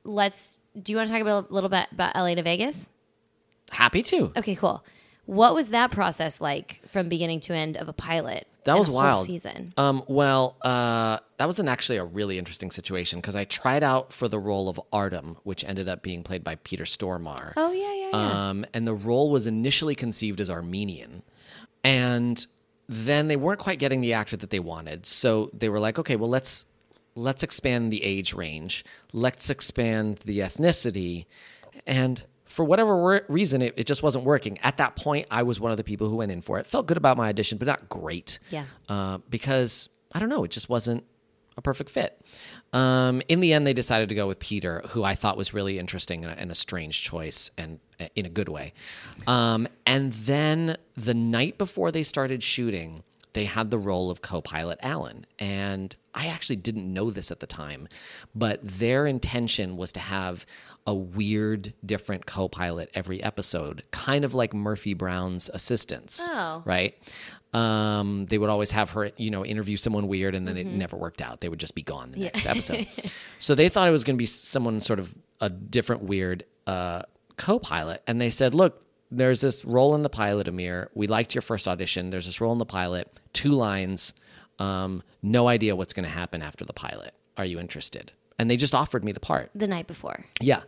[0.03, 0.59] let's.
[0.81, 2.91] Do you want to talk about a little bit about LA to Vegas?
[3.71, 4.33] Happy to.
[4.37, 4.85] Okay, cool.
[5.25, 8.47] What was that process like from beginning to end of a pilot?
[8.67, 9.27] That was wild.
[9.27, 9.73] Season.
[9.77, 14.13] Um, well, uh, that was an actually a really interesting situation because I tried out
[14.13, 17.53] for the role of Artem, which ended up being played by Peter Stormare.
[17.57, 18.49] Oh yeah, yeah, yeah.
[18.49, 21.23] Um, and the role was initially conceived as Armenian.
[21.85, 22.45] And
[22.89, 25.07] then they weren't quite getting the actor that they wanted.
[25.07, 26.65] So they were like, okay, well let's
[27.15, 28.85] let's expand the age range.
[29.13, 31.27] Let's expand the ethnicity.
[31.87, 32.25] And
[32.57, 34.57] for whatever wor- reason, it, it just wasn't working.
[34.63, 36.67] At that point, I was one of the people who went in for it.
[36.67, 38.39] Felt good about my audition, but not great.
[38.49, 38.65] Yeah.
[38.89, 41.05] Uh, because I don't know, it just wasn't
[41.59, 42.19] a perfect fit.
[42.73, 45.79] Um, in the end, they decided to go with Peter, who I thought was really
[45.79, 48.73] interesting and a, and a strange choice, and uh, in a good way.
[49.27, 53.03] Um, and then the night before they started shooting,
[53.35, 57.47] they had the role of co-pilot Alan, and I actually didn't know this at the
[57.47, 57.87] time,
[58.35, 60.47] but their intention was to have
[60.87, 66.63] a weird, different co-pilot every episode, kind of like Murphy Brown's assistants, Oh.
[66.65, 66.95] right?
[67.53, 70.97] Um, they would always have her, you know, interview someone weird, and then it never
[70.97, 71.41] worked out.
[71.41, 72.87] They would just be gone the next episode.
[73.39, 77.03] so they thought it was going to be someone sort of a different weird uh,
[77.37, 80.91] co-pilot, and they said, "Look, there's this role in the pilot, Amir.
[80.95, 82.11] We liked your first audition.
[82.11, 84.13] There's this role in the pilot, two lines,
[84.59, 87.15] um, no idea what's going to happen after the pilot.
[87.39, 89.51] Are you interested?" And they just offered me the part.
[89.55, 90.25] the night before.
[90.41, 90.63] Yeah.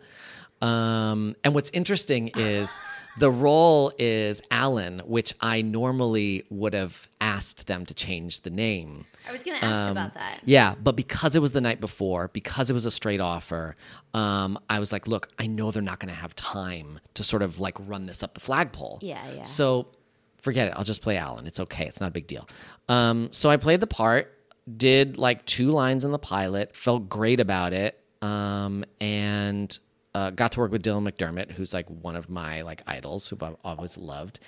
[0.60, 2.80] Um, and what's interesting is
[3.18, 9.04] the role is Alan, which I normally would have asked them to change the name.
[9.28, 10.40] I was going to ask about that.
[10.44, 13.76] Yeah, but because it was the night before, because it was a straight offer,
[14.14, 17.42] um, I was like, look, I know they're not going to have time to sort
[17.42, 18.98] of like run this up the flagpole.
[19.00, 19.42] Yeah, yeah.
[19.44, 19.88] So
[20.42, 20.74] forget it.
[20.76, 21.46] I'll just play Alan.
[21.46, 21.86] It's okay.
[21.86, 22.48] It's not a big deal.
[22.88, 24.34] Um, so I played the part,
[24.76, 29.78] did like two lines in the pilot, felt great about it, um, and
[30.14, 33.38] uh, got to work with Dylan McDermott, who's like one of my like idols, who
[33.40, 34.40] I've always loved.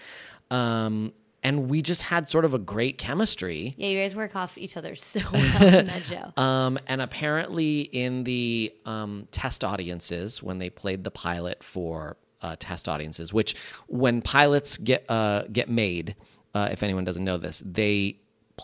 [0.50, 1.12] Um,
[1.42, 3.74] and we just had sort of a great chemistry.
[3.78, 6.32] Yeah, you guys work off each other so well in that show.
[6.36, 12.56] Um, and apparently, in the um, test audiences, when they played the pilot for uh,
[12.58, 13.54] test audiences, which
[13.86, 16.14] when pilots get uh, get made,
[16.54, 18.18] uh, if anyone doesn't know this, they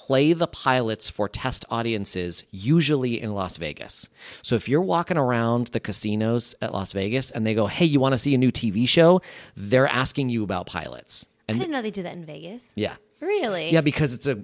[0.05, 4.09] play the pilots for test audiences usually in Las Vegas.
[4.43, 7.99] So if you're walking around the casinos at Las Vegas and they go, "Hey, you
[8.01, 9.21] want to see a new TV show?"
[9.57, 11.27] They're asking you about pilots.
[11.49, 12.73] I And didn't know they do that in Vegas.
[12.75, 13.73] yeah, Really?
[13.73, 14.37] yeah, because it's a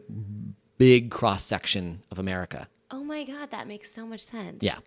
[0.79, 2.69] big cross section of America.
[2.91, 4.59] Oh my god, that makes so much sense.
[4.63, 4.79] Yeah.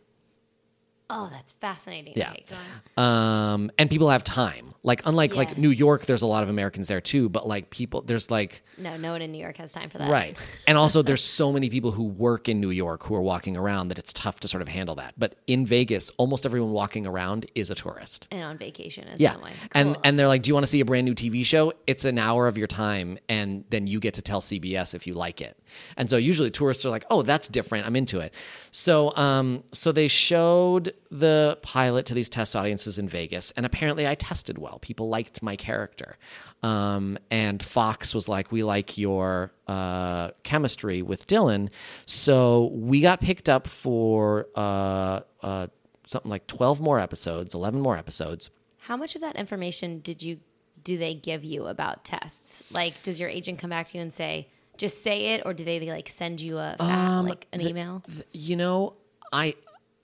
[1.10, 2.14] Oh, that's fascinating.
[2.16, 2.32] Yeah.
[2.32, 2.56] Okay.
[2.98, 4.74] Um, and people have time.
[4.82, 5.38] Like unlike Yeah.
[5.38, 8.64] like New York, there's a lot of Americans there too, but like people there's like
[8.78, 10.10] No, no one in New York has time for that.
[10.12, 10.36] Right.
[10.68, 13.90] And also, there's so many people who work in New York who are walking around
[13.90, 15.14] that it's tough to sort of handle that.
[15.16, 18.28] But in Vegas, almost everyone walking around is a tourist.
[18.32, 19.34] And on vacation in Yeah.
[19.34, 19.52] some way.
[19.74, 21.72] And and they're like, "Do you want to see a brand new TV show?
[21.86, 25.14] It's an hour of your time and then you get to tell CBS if you
[25.14, 25.56] like it."
[25.98, 27.86] And so usually tourists are like, "Oh, that's different.
[27.86, 28.34] I'm into it."
[28.72, 34.08] So um so they showed the pilot to these test audiences in Vegas and apparently
[34.08, 34.80] I tested well.
[34.82, 36.18] People liked my character.
[36.64, 41.70] Um and Fox was like, "We like your uh chemistry with Dylan."
[42.06, 45.68] So we got picked up for uh uh
[46.08, 48.50] something like 12 more episodes, 11 more episodes.
[48.80, 50.40] How much of that information did you
[50.84, 52.64] do they give you about tests?
[52.72, 55.64] Like, does your agent come back to you and say, just say it, or do
[55.66, 58.04] they like send you a Um, like an email?
[58.08, 58.94] Th- you know,
[59.34, 59.56] I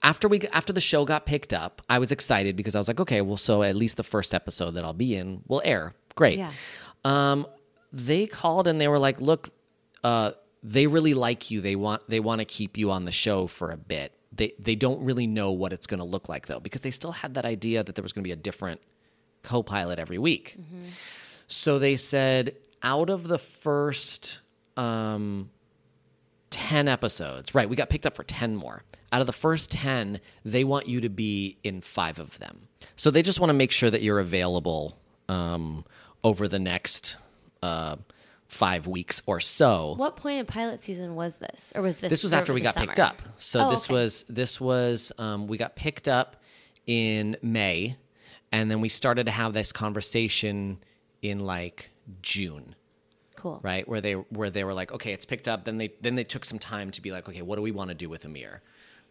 [0.02, 3.00] after we after the show got picked up, I was excited because I was like,
[3.00, 5.94] okay, well, so at least the first episode that I'll be in will air.
[6.14, 6.38] Great.
[6.38, 6.52] Yeah.
[7.04, 7.46] Um,
[7.92, 9.50] they called and they were like, look,
[10.02, 10.32] uh,
[10.62, 11.60] they really like you.
[11.60, 14.12] They want they want to keep you on the show for a bit.
[14.32, 17.12] They they don't really know what it's going to look like though because they still
[17.12, 18.80] had that idea that there was going to be a different
[19.42, 20.56] co-pilot every week.
[21.48, 24.40] So they said out of the first
[24.76, 25.50] um,
[26.52, 27.68] 10 episodes, right?
[27.68, 28.84] We got picked up for 10 more.
[29.10, 32.68] Out of the first 10, they want you to be in five of them.
[32.96, 34.96] So they just want to make sure that you're available
[35.28, 35.84] um,
[36.22, 37.16] over the next
[37.62, 37.96] uh,
[38.46, 39.94] five weeks or so.
[39.96, 42.10] What point in pilot season was this, or was this?
[42.10, 42.86] This was after we got summer?
[42.86, 43.20] picked up.
[43.38, 43.94] So Oh, this okay.
[43.94, 46.36] was this was um, we got picked up
[46.86, 47.96] in May,
[48.50, 50.78] and then we started to have this conversation
[51.22, 51.90] in like
[52.20, 52.74] June
[53.42, 53.60] cool.
[53.62, 53.86] right?
[53.88, 55.64] Where they where they were like okay it's picked up.
[55.64, 57.88] Then they then they took some time to be like okay what do we want
[57.88, 58.62] to do with amir?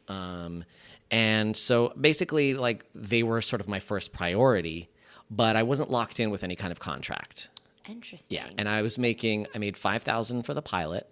[0.08, 0.64] Um,
[1.12, 4.90] and so basically like they were sort of my first priority
[5.30, 7.50] but i wasn't locked in with any kind of contract.
[7.88, 8.38] Interesting.
[8.38, 11.10] yeah and i was making i made 5000 for the pilot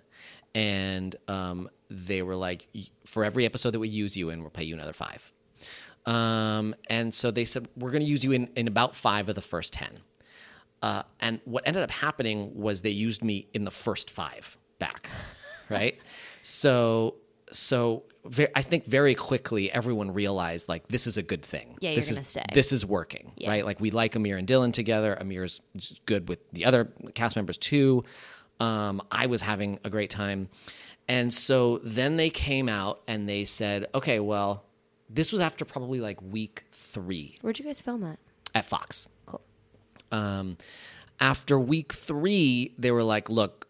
[0.55, 2.67] and um, they were like
[3.05, 5.31] for every episode that we use you in we'll pay you another five.
[6.05, 9.35] Um, and so they said we're going to use you in, in about five of
[9.35, 9.99] the first 10
[10.81, 15.09] uh, and what ended up happening was they used me in the first five back,
[15.69, 15.97] right?
[16.41, 17.15] so,
[17.51, 21.75] so ve- I think very quickly everyone realized like this is a good thing.
[21.81, 22.45] Yeah, you're this gonna is, stay.
[22.53, 23.49] This is working, Yeah.
[23.49, 23.65] right?
[23.65, 25.17] Like we like Amir and Dylan together.
[25.19, 25.61] Amir's
[26.05, 28.03] good with the other cast members too.
[28.59, 30.49] Um, I was having a great time,
[31.07, 34.65] and so then they came out and they said, okay, well,
[35.09, 38.19] this was after probably like week three Where'd you guys film at?
[38.53, 39.07] at Fox.
[40.11, 40.57] Um,
[41.19, 43.67] after week three, they were like, "Look,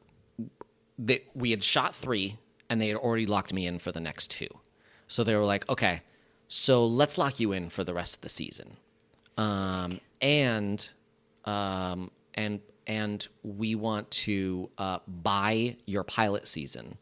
[0.98, 2.38] they, we had shot three,
[2.70, 4.50] and they had already locked me in for the next two.
[5.08, 6.02] So they were like, "Okay,
[6.48, 8.78] so let's lock you in for the rest of the season."
[9.38, 10.88] Um, and
[11.46, 16.98] um, and and we want to uh, buy your pilot season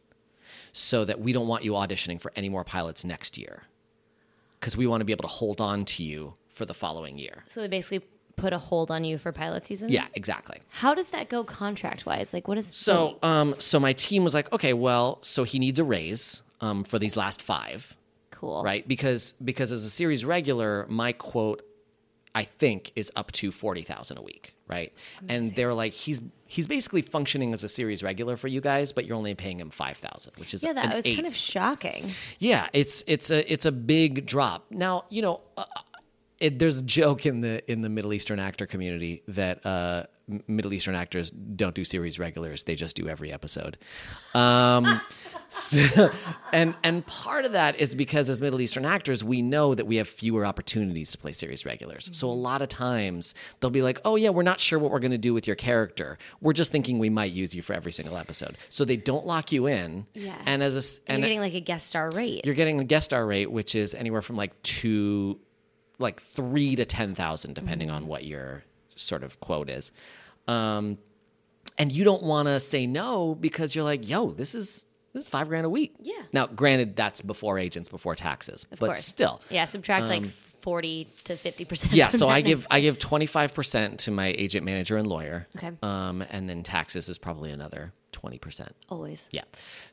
[0.73, 3.63] so that we don't want you auditioning for any more pilots next year
[4.59, 7.43] because we want to be able to hold on to you for the following year.
[7.47, 8.01] So they basically
[8.37, 9.89] put a hold on you for pilot season.
[9.89, 10.59] Yeah, exactly.
[10.69, 12.33] How does that go contract wise?
[12.33, 15.79] Like, what is So, um, so my team was like, okay, well, so he needs
[15.79, 17.95] a raise um, for these last five,
[18.31, 18.63] cool?
[18.63, 18.87] right?
[18.87, 21.63] Because because as a series regular, my quote,
[22.33, 24.93] I think, is up to forty thousand a week, right?
[25.27, 29.05] And they're like, he's he's basically functioning as a series regular for you guys, but
[29.05, 32.11] you're only paying him five thousand, which is Yeah, that was kind of shocking.
[32.37, 34.65] Yeah, it's it's a it's a big drop.
[34.69, 35.65] Now you know, uh,
[36.39, 40.03] it, there's a joke in the in the Middle Eastern actor community that uh,
[40.47, 43.77] Middle Eastern actors don't do series regulars; they just do every episode.
[44.33, 45.01] Um,
[45.49, 46.11] so-
[46.51, 49.95] and and part of that is because as Middle Eastern actors, we know that we
[49.95, 52.09] have fewer opportunities to play series regulars.
[52.13, 54.99] So a lot of times they'll be like, "Oh yeah, we're not sure what we're
[54.99, 56.17] going to do with your character.
[56.41, 59.51] We're just thinking we might use you for every single episode." So they don't lock
[59.51, 60.05] you in.
[60.13, 60.35] Yeah.
[60.45, 60.79] And as a
[61.09, 62.45] And and you're getting like a guest star rate.
[62.45, 65.39] you're getting a guest star rate, which is anywhere from like two,
[65.99, 68.63] like three to ten thousand, depending on what your
[68.95, 69.91] sort of quote is.
[70.47, 70.97] Um,
[71.77, 75.27] and you don't want to say no because you're like, yo, this is this is
[75.27, 75.95] five grand a week.
[76.01, 76.21] Yeah.
[76.33, 79.05] Now, granted, that's before agents, before taxes, of but course.
[79.05, 79.41] still.
[79.49, 81.93] Yeah, subtract like forty to fifty percent.
[81.93, 85.47] Yeah, so I give I give twenty five percent to my agent, manager, and lawyer.
[85.55, 85.71] Okay.
[85.81, 88.73] Um, and then taxes is probably another twenty percent.
[88.89, 89.29] always.
[89.31, 89.43] Yeah.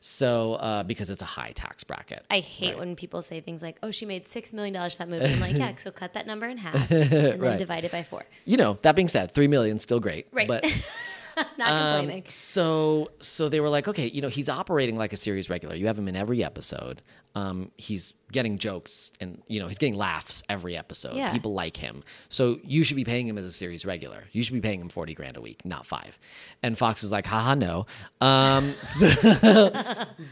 [0.01, 2.23] So uh, because it's a high tax bracket.
[2.31, 5.09] I hate when people say things like, "Oh, she made six million dollars for that
[5.09, 7.57] movie." I'm like, "Yeah, so cut that number in half and then Right.
[7.59, 8.23] divide it by four.
[8.45, 10.27] you know, that being said, three million still great.
[10.31, 10.47] Right.
[10.47, 10.65] But
[11.57, 12.23] Not Um, complaining.
[12.29, 15.75] so so they were like, okay, you know, he's operating like a series regular.
[15.75, 17.01] You have him in every episode.
[17.35, 21.17] Um, he's getting jokes and you know he's getting laughs every episode.
[21.17, 21.33] Yeah.
[21.33, 24.23] People like him, so you should be paying him as a series regular.
[24.31, 26.17] You should be paying him forty grand a week, not five.
[26.63, 27.87] And Fox was like, haha, no.
[28.21, 29.09] Um, so,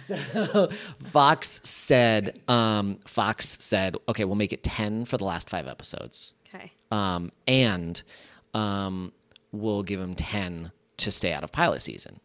[0.08, 0.70] so
[1.04, 6.34] Fox said, um, Fox said, okay, we'll make it ten for the last five episodes
[6.54, 6.72] Okay.
[6.91, 8.01] um, and
[8.54, 9.12] um,
[9.51, 12.20] we'll give him 10 to stay out of pilot season.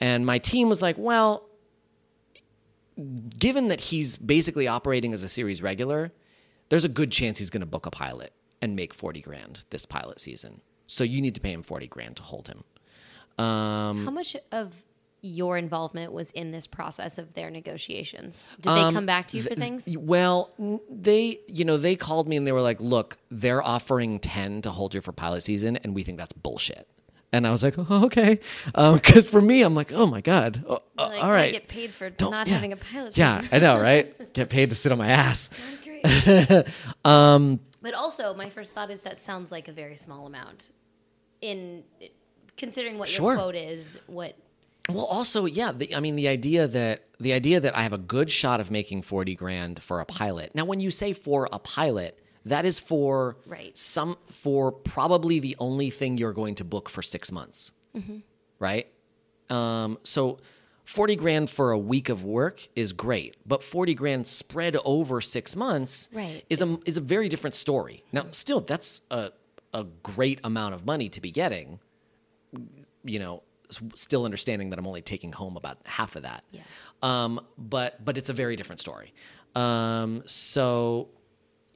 [0.00, 1.46] And my team was like, well,
[3.38, 6.12] given that he's basically operating as a series regular,
[6.68, 8.32] there's a good chance he's going to book a pilot
[8.62, 10.60] and make 40 grand this pilot season.
[10.86, 12.64] So you need to pay him 40 grand to hold him.
[13.42, 14.74] Um, How much of
[15.22, 18.48] your involvement was in this process of their negotiations?
[18.60, 19.88] Did Um, they come back to you for things?
[19.98, 20.52] Well,
[20.90, 24.70] they, you know, they called me and they were like, "Look, they're offering ten to
[24.70, 26.88] hold you for pilot season, and we think that's bullshit."
[27.32, 28.40] And I was like, oh, "Okay,"
[28.74, 31.94] because for me, I'm like, "Oh my god, oh, uh, Like, all I get paid
[31.94, 32.54] for Don't- not yeah.
[32.54, 33.16] having a pilot.
[33.16, 34.32] Yeah, I know, right?
[34.34, 35.48] Get paid to sit on my ass.
[35.52, 36.66] Sounds great.
[37.04, 40.70] Um, but also, my first thought is that sounds like a very small amount
[41.40, 41.84] in
[42.56, 43.32] considering what Sure.
[43.32, 43.96] your quote is.
[44.06, 44.36] What
[44.88, 45.72] Well, also, yeah.
[45.72, 48.70] The, I mean, the idea that the idea that I have a good shot of
[48.70, 50.54] making forty grand for a pilot.
[50.54, 53.76] Now, when you say for a pilot, that is for Right.
[53.76, 57.72] some for probably the only thing you're going to book for six months,
[58.58, 58.86] right?
[59.48, 60.38] Um, so.
[60.86, 65.54] 40 grand for a week of work is great, but 40 grand spread over 6
[65.54, 66.42] months Right.
[66.50, 68.02] is a is a very different story.
[68.10, 69.30] Now, still that's a
[69.72, 71.78] a great amount of money to be getting,
[73.04, 73.44] you know,
[73.94, 76.42] still understanding that I'm only taking home about half of that.
[76.50, 76.62] Yeah.
[77.02, 79.14] Um, but but it's a very different story.
[79.54, 81.08] Um, so,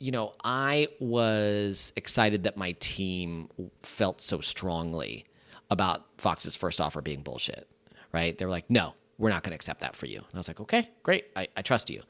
[0.04, 3.48] you know, I was excited that my team
[3.82, 5.24] felt so strongly
[5.70, 7.66] about Fox's first offer being bullshit.
[8.12, 8.36] Right?
[8.36, 10.18] They were like, no, we're not going to accept that for you.
[10.18, 12.02] And I was like, okay, great, I, I trust you.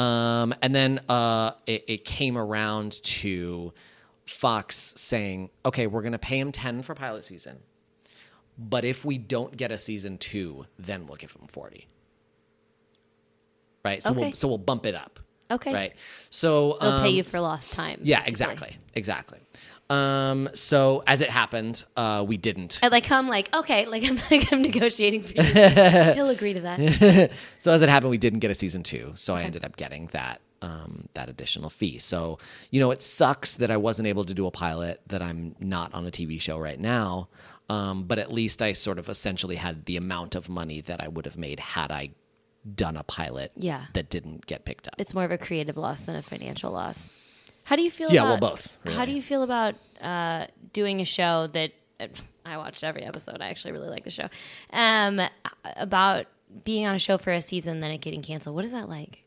[0.00, 3.72] Um, and then uh, it, it came around to
[4.26, 7.58] Fox saying, okay, we're going to pay him 10 for pilot season.
[8.56, 11.88] But if we don't get a season two, then we'll give him 40.
[13.84, 14.00] Right?
[14.04, 14.20] So, Okay.
[14.20, 15.18] we'll, so we'll bump it up.
[15.50, 15.72] Okay.
[15.72, 15.92] Right?
[16.30, 18.00] So, they'll pay um, you for lost time.
[18.02, 18.30] yeah, basically.
[18.32, 18.76] exactly.
[18.94, 19.40] Exactly.
[19.90, 22.80] Um, so as it happened, uh, we didn't.
[22.82, 25.42] I like I'm like okay, like I'm like I'm negotiating for you.
[26.14, 27.30] He'll agree to that.
[27.58, 29.12] So as it happened, we didn't get a season two.
[29.14, 31.98] So I ended up getting that um, that additional fee.
[31.98, 32.38] So
[32.70, 35.00] you know, it sucks that I wasn't able to do a pilot.
[35.08, 37.28] That I'm not on a TV show right now.
[37.70, 41.08] Um, but at least I sort of essentially had the amount of money that I
[41.08, 42.10] would have made had I
[42.74, 43.52] done a pilot.
[43.56, 43.86] Yeah.
[43.92, 44.94] That didn't get picked up.
[44.98, 47.14] It's more of a creative loss than a financial loss.
[47.64, 48.10] How do you feel?
[48.10, 52.08] Yeah, well, about, both, How do you feel about uh, doing a show that uh,
[52.44, 53.38] I watched every episode?
[53.40, 54.28] I actually really like the show.
[54.70, 55.20] Um,
[55.76, 56.26] about
[56.64, 58.54] being on a show for a season, then it getting canceled.
[58.54, 59.24] What is that like?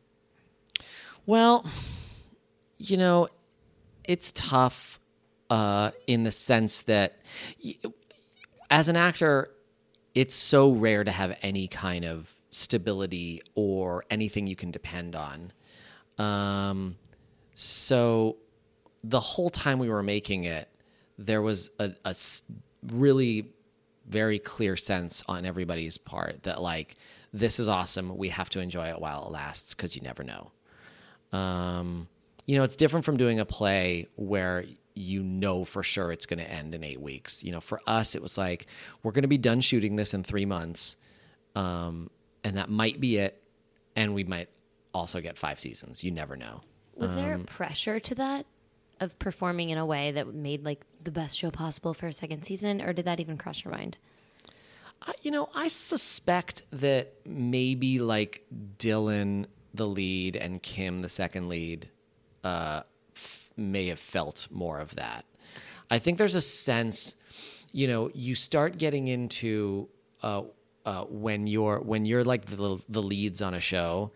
[1.26, 1.66] Well,
[2.78, 3.28] you know,
[4.04, 5.00] it's tough
[5.50, 7.18] uh, in the sense that
[7.64, 7.76] y-
[8.70, 9.50] as an actor,
[10.14, 15.52] it's so rare to have any kind of stability or anything you can depend on.
[16.18, 16.95] Um,
[17.54, 18.38] so
[19.04, 20.70] the whole time we were making it,
[21.18, 22.16] there was a
[22.84, 23.52] really
[24.08, 26.95] very clear sense on everybody's part that like
[27.34, 28.18] this is awesome.
[28.18, 30.52] We have to enjoy it while it lasts because you never know.
[31.38, 32.08] Um,
[32.45, 36.39] you know, it's different from doing a play where you know for sure it's going
[36.39, 37.43] to end in eight weeks.
[37.43, 38.68] You know, for us, it was like
[39.04, 40.95] we're going to be done shooting this in three months,
[41.56, 42.10] um,
[42.48, 43.41] and that might be it.
[43.95, 44.50] And we might
[44.93, 46.04] also get five seasons.
[46.04, 46.62] You never know.
[46.95, 48.45] Was Um, there pressure to that
[49.00, 52.43] of performing in a way that made like the best show possible for a second
[52.43, 53.98] season, or did that even cross your mind?
[55.02, 58.43] I, you know, I suspect that maybe like
[58.80, 61.89] Dylan, the lead, and Kim, the second lead,
[62.43, 62.82] uh,
[63.16, 65.26] f- may have felt more of that.
[65.91, 67.16] I think there's a sense,
[67.72, 69.88] you know, you start getting into
[70.24, 70.41] uh,
[70.88, 74.12] uh, when you're when you're like the the leads on a show,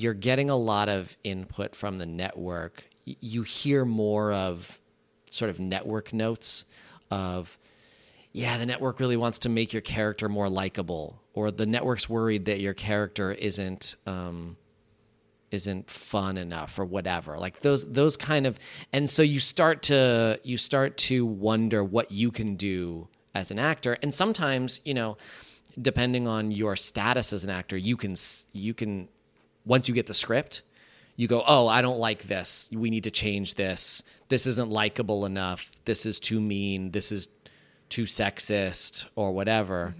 [0.00, 2.74] you're getting a lot of input from the network.
[3.06, 4.80] Y- You hear more of
[5.30, 6.64] sort of network notes
[7.10, 7.58] of
[8.32, 12.46] yeah, the network really wants to make your character more likable, or the network's worried
[12.46, 14.56] that your character isn't um,
[15.50, 17.38] isn't fun enough, or whatever.
[17.38, 18.58] Like those those kind of,
[18.92, 23.58] and so you start to you start to wonder what you can do as an
[23.58, 25.16] actor, and sometimes you know,
[25.80, 28.16] depending on your status as an actor, you can
[28.52, 29.08] you can
[29.64, 30.62] once you get the script,
[31.16, 32.68] you go, oh, I don't like this.
[32.72, 34.02] We need to change this.
[34.28, 35.70] This isn't likable enough.
[35.84, 36.90] This is too mean.
[36.90, 37.28] This is
[37.88, 39.94] too sexist or whatever.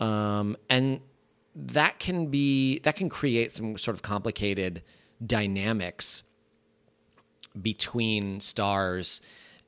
[0.00, 1.00] Um, and
[1.54, 4.82] that can be that can create some sort of complicated
[5.24, 6.22] dynamics
[7.60, 9.20] between stars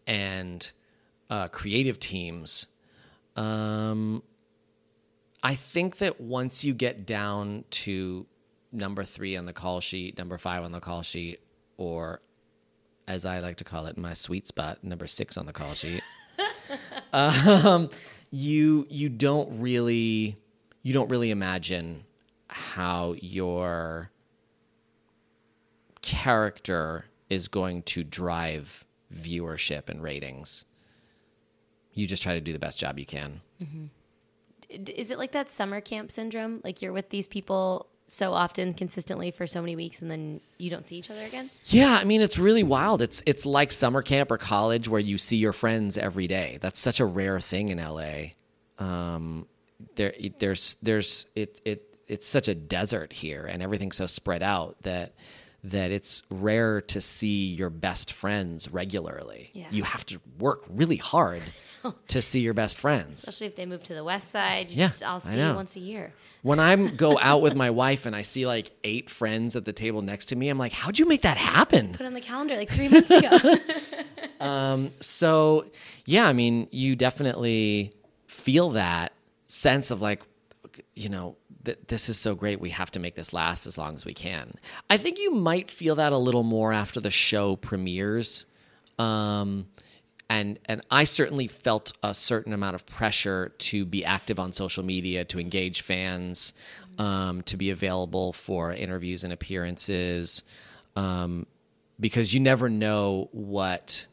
[0.06, 0.70] and
[1.30, 2.66] uh, creative teams.
[3.36, 4.22] Um,
[5.46, 8.26] I think that once you get down to
[8.72, 11.38] number three on the call sheet, number five on the call sheet,
[11.76, 12.20] or
[13.06, 16.02] as I like to call it, my sweet spot, number six on the call sheet,
[17.12, 17.90] um,
[18.32, 20.36] you you don't really
[20.82, 22.06] you don't really imagine
[22.48, 24.10] how your
[26.02, 28.84] character is going to drive
[29.14, 30.64] viewership and ratings.
[31.92, 33.42] You just try to do the best job you can.
[33.60, 33.90] D-
[34.68, 36.60] Is it like that summer camp syndrome?
[36.64, 40.70] Like you're with these people so often, consistently for so many weeks, and then you
[40.70, 41.50] don't see each other again?
[41.66, 43.02] Yeah, I mean it's really wild.
[43.02, 46.58] It's it's like summer camp or college where you see your friends every day.
[46.60, 48.32] That's such a rare thing in LA.
[48.78, 49.46] Um,
[49.96, 54.76] there there's there's it it it's such a desert here, and everything's so spread out
[54.82, 55.14] that
[55.70, 59.50] that it's rare to see your best friends regularly.
[59.52, 59.66] Yeah.
[59.70, 61.42] You have to work really hard
[62.08, 63.20] to see your best friends.
[63.20, 64.70] Especially if they move to the west side.
[64.70, 66.12] You Yeah, just, I'll see you once a year.
[66.42, 69.72] When I go out with my wife and I see like eight friends at the
[69.72, 72.56] table next to me, I'm like, "How'd you make that happen?" Put on the calendar
[72.56, 73.30] like three months ago.
[74.38, 75.64] Um, so
[76.04, 77.94] yeah i mean you definitely
[78.26, 79.14] feel that
[79.46, 80.22] sense of like
[80.94, 81.36] you know
[81.88, 84.54] this is so great we have to make this last as long as we can.
[84.88, 88.46] I think you might feel that a little more after the show premieres.
[88.98, 89.66] Um,
[90.28, 94.82] and and i certainly felt a certain amount of pressure to be active on social
[94.82, 96.52] media to engage fans
[96.98, 100.42] um, to be available for interviews and appearances
[100.96, 101.46] um,
[102.00, 104.06] because you never know what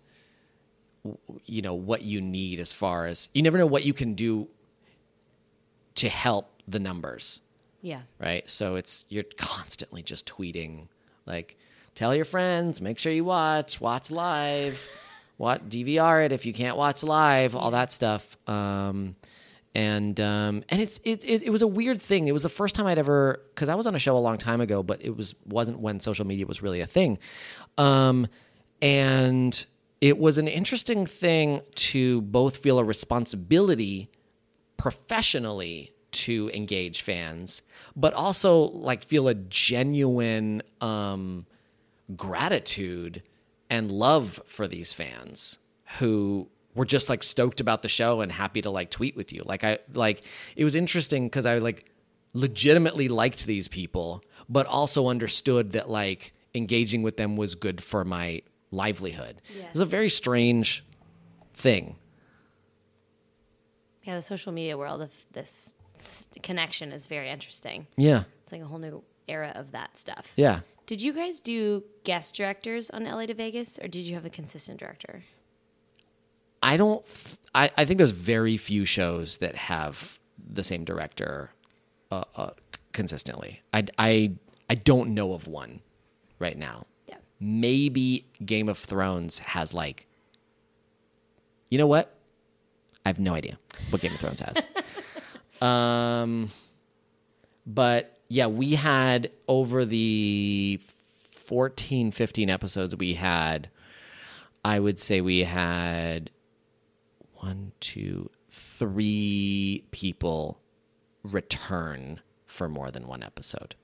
[1.46, 4.48] you know what you need as far as you never know what you can do
[5.96, 7.42] to help the numbers.
[7.82, 8.02] Yeah.
[8.18, 8.50] right?
[8.50, 10.88] So it's you're constantly just tweeting
[11.26, 11.58] like
[11.96, 14.88] tell your friends make sure you watch watch live
[15.38, 18.38] watch dvr it if you can't watch live all that stuff.
[18.48, 19.16] Um
[19.76, 22.28] and um and it's it, it, it was a weird thing.
[22.28, 24.38] It was the first time i'd ever because i was on a show a long
[24.38, 27.20] time ago but it was wasn't when social media was really a thing.
[27.78, 28.28] Um
[28.82, 29.66] and
[30.00, 34.10] it was an interesting thing to both feel a responsibility
[34.76, 37.62] professionally to engage fans,
[37.96, 41.46] but also like feel a genuine um,
[42.16, 43.24] gratitude
[43.70, 45.60] and love for these fans
[46.00, 49.44] who were just like stoked about the show and happy to like tweet with you.
[49.46, 50.24] Like I like
[50.56, 51.92] it was interesting because I like
[52.34, 58.04] legitimately liked these people, but also understood that like engaging with them was good for
[58.04, 58.42] my
[58.72, 59.42] livelihood.
[59.56, 59.66] Yeah.
[59.66, 60.84] It was a very strange
[61.54, 61.96] thing.
[64.04, 65.76] Yeah, the social media world of this
[66.42, 67.88] connection is very interesting.
[67.98, 68.24] Yeah.
[68.44, 70.32] It's like a whole new era of that stuff.
[70.36, 70.62] Yeah.
[70.86, 74.30] Did you guys do guest directors on LA to Vegas, or did you have a
[74.30, 75.24] consistent director?
[76.62, 77.04] I don't.
[77.06, 81.52] f- I, I think there's very few shows that have the same director
[82.12, 82.50] uh, uh,
[82.92, 83.62] consistently.
[83.74, 84.32] I, I
[84.70, 85.82] I don't know of one
[86.40, 86.86] right now.
[87.08, 87.16] Yeah.
[87.40, 90.08] Maybe Game of Thrones has like.
[91.70, 92.14] You know what?
[93.06, 93.58] I have no idea
[93.90, 94.56] what Game of Thrones has.
[95.64, 96.52] um,
[97.66, 100.80] but yeah, we had over the
[101.46, 103.70] 14, 15 episodes we had.
[104.66, 106.32] I would say we had
[107.36, 110.60] one, two, three people
[111.24, 113.76] return for more than one episode.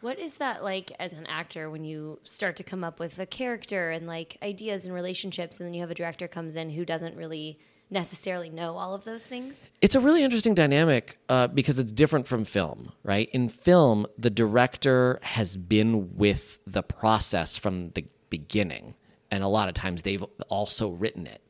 [0.00, 3.26] What is that like as an actor when you start to come up with a
[3.26, 6.84] character and like ideas and relationships, and then you have a director comes in who
[6.84, 7.58] doesn't really
[7.92, 9.68] necessarily know all of those things?
[9.80, 13.28] It's a really interesting dynamic uh, because it's different from film, right?
[13.32, 18.94] In film, the director has been with the process from the beginning,
[19.30, 21.42] and a lot of times they've also written it.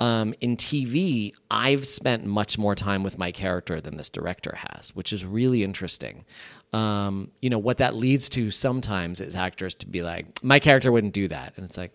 [0.00, 4.94] Um, in TV, I've spent much more time with my character than this director has,
[4.94, 6.24] which is really interesting.
[6.72, 10.90] Um, you know, what that leads to sometimes is actors to be like, my character
[10.90, 11.52] wouldn't do that.
[11.56, 11.92] And it's like,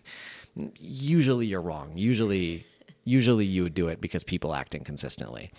[0.78, 1.92] usually you're wrong.
[1.96, 2.64] Usually,
[3.06, 5.50] usually you would do it because people act inconsistently.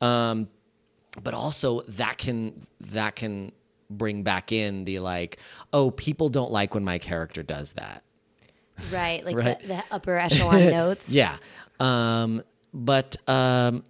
[0.00, 0.48] Um,
[1.22, 3.52] but also that can that can
[3.88, 5.38] bring back in the like,
[5.72, 8.02] oh, people don't like when my character does that.
[8.90, 9.60] Right, like Right.
[9.60, 11.08] The, the upper echelon notes.
[11.10, 11.36] Yeah.
[11.78, 12.42] Um,
[12.72, 13.84] but um,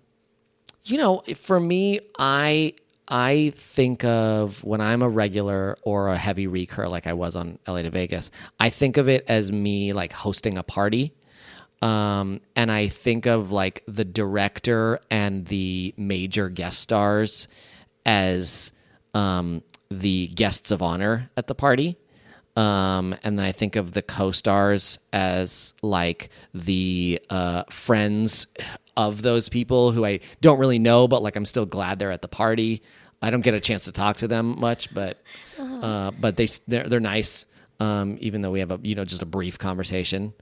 [0.82, 2.74] you know, for me, I
[3.08, 7.58] I think of when I'm a regular or a heavy recur like I was on
[7.66, 11.14] LA to Vegas, I think of it as me like hosting a party.
[11.84, 17.46] Um, and I think of like the director and the major guest stars
[18.06, 18.72] as
[19.12, 21.98] um, the guests of honor at the party.
[22.56, 28.46] Um, and then I think of the co-stars as like the uh, friends
[28.96, 32.22] of those people who I don't really know, but like I'm still glad they're at
[32.22, 32.82] the party.
[33.20, 35.20] I don't get a chance to talk to them much, but
[35.58, 37.44] uh, but they they're, they're nice.
[37.78, 40.32] Um, even though we have a you know just a brief conversation.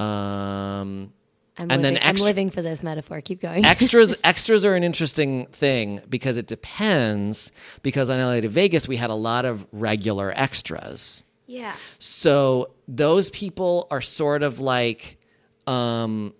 [0.00, 1.12] Um,
[1.58, 3.20] I'm and living, then extra- I'm living for this metaphor.
[3.20, 3.64] Keep going.
[3.66, 8.96] extras extras are an interesting thing because it depends because on LA to Vegas we
[8.96, 11.22] had a lot of regular extras.
[11.46, 11.74] yeah.
[11.98, 15.18] So those people are sort of like
[15.66, 16.32] um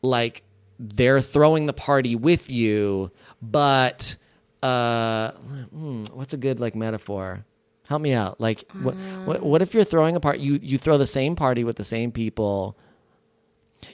[0.00, 0.42] like
[0.78, 3.10] they're throwing the party with you,
[3.42, 4.16] but
[4.62, 7.44] uh hmm, what's a good like metaphor?
[7.88, 8.40] Help me out.
[8.40, 8.94] Like what,
[9.26, 11.84] what what if you're throwing a party you you throw the same party with the
[11.84, 12.78] same people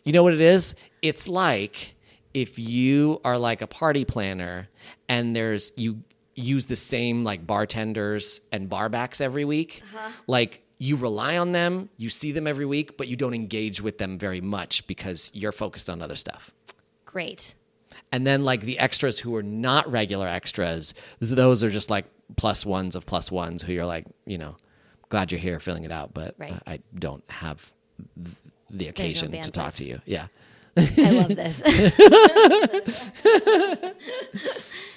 [0.04, 0.74] you know what it is?
[1.02, 1.94] It's like
[2.34, 4.68] if you are like a party planner
[5.08, 6.02] and there's you
[6.34, 9.82] use the same like bartenders and barbacks every week.
[9.94, 10.10] Uh-huh.
[10.26, 13.98] Like you rely on them, you see them every week, but you don't engage with
[13.98, 16.52] them very much because you're focused on other stuff.
[17.04, 17.54] Great.
[18.12, 22.04] And then like the extras who are not regular extras, those are just like
[22.36, 24.56] plus ones of plus ones who you're like, you know,
[25.08, 26.52] glad you're here filling it out, but Right.
[26.66, 27.72] I, I don't have
[28.70, 30.00] the occasion to talk to you.
[30.06, 30.26] Yeah.
[30.76, 31.58] I love this.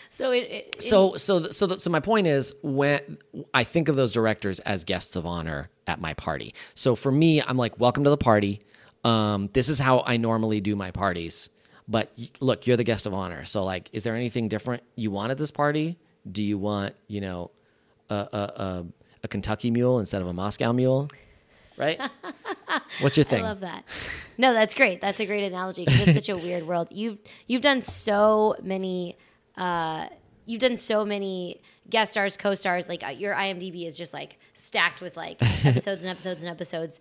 [0.09, 3.17] so it, it, it- So so so so my point is when
[3.53, 6.53] I think of those directors as guests of honor at my party.
[6.75, 8.61] So for me, I'm like, welcome to the party.
[9.03, 11.49] Um, this is how I normally do my parties.
[11.87, 13.45] But look, you're the guest of honor.
[13.45, 15.97] So like, is there anything different you want at this party?
[16.31, 17.51] Do you want you know
[18.09, 18.85] a a, a,
[19.23, 21.09] a Kentucky mule instead of a Moscow mule?
[21.81, 21.99] Right?
[23.01, 23.43] What's your thing?
[23.43, 23.83] I love that.
[24.37, 25.01] No, that's great.
[25.01, 26.89] That's a great analogy because it's such a weird world.
[26.91, 27.17] You've
[27.47, 29.17] you've done so many.
[29.57, 30.07] Uh,
[30.45, 32.87] you've done so many guest stars, co-stars.
[32.87, 36.99] Like uh, your IMDb is just like stacked with like episodes and episodes and episodes.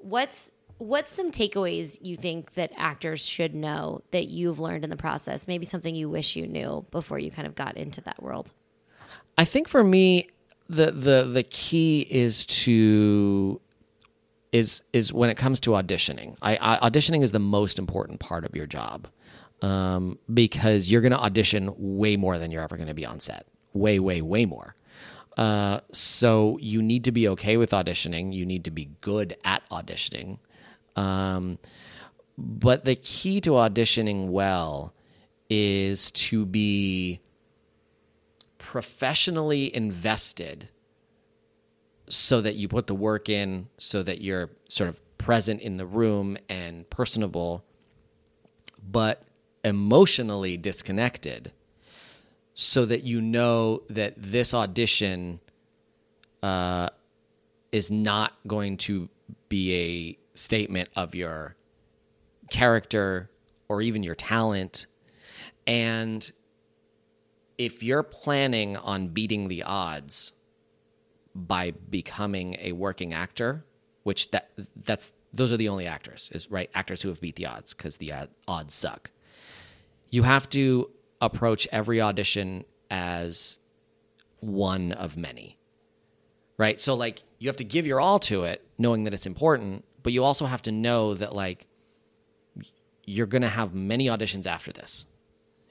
[0.00, 4.96] What's what's some takeaways you think that actors should know that you've learned in the
[4.96, 5.46] process?
[5.46, 8.50] Maybe something you wish you knew before you kind of got into that world.
[9.38, 10.28] I think for me,
[10.68, 13.60] the the the key is to
[14.52, 16.36] is is when it comes to auditioning.
[16.42, 19.08] I, I auditioning is the most important part of your job
[19.62, 23.20] um, because you're going to audition way more than you're ever going to be on
[23.20, 23.46] set.
[23.72, 24.74] Way, way, way more.
[25.36, 28.34] Uh, so you need to be okay with auditioning.
[28.34, 30.38] You need to be good at auditioning.
[30.94, 31.58] Um,
[32.36, 34.94] but the key to auditioning well
[35.48, 37.20] is to be
[38.58, 40.68] professionally invested
[42.08, 45.86] so that you put the work in so that you're sort of present in the
[45.86, 47.64] room and personable
[48.90, 49.22] but
[49.64, 51.52] emotionally disconnected
[52.54, 55.40] so that you know that this audition
[56.42, 56.88] uh,
[57.70, 59.08] is not going to
[59.48, 61.56] be a statement of your
[62.50, 63.30] character
[63.68, 64.86] or even your talent.
[65.66, 66.30] And
[67.56, 70.32] if you're planning on beating the odds
[71.34, 73.64] by becoming a working actor,
[74.02, 74.50] which that
[74.84, 77.96] that's those are the only actors, is right actors who have beat the odds because
[77.96, 79.10] the uh, odds suck.
[80.10, 83.58] You have to approach every audition as
[84.40, 85.56] one of many,
[86.58, 86.78] right?
[86.78, 90.12] So like you have to give your all to it, knowing that it's important, but
[90.12, 91.66] you also have to know that like
[93.04, 95.06] you're going to have many auditions after this.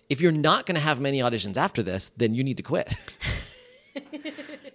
[0.09, 2.93] If you're not going to have many auditions after this, then you need to quit.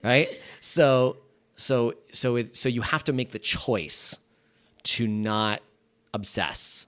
[0.06, 0.40] right?
[0.60, 1.18] So
[1.56, 4.18] so so it, so you have to make the choice
[4.84, 5.60] to not
[6.14, 6.86] obsess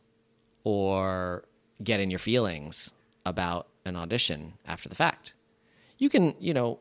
[0.62, 1.44] or
[1.82, 2.94] get in your feelings
[3.26, 5.34] about an audition after the fact.
[5.98, 6.78] You can, you know,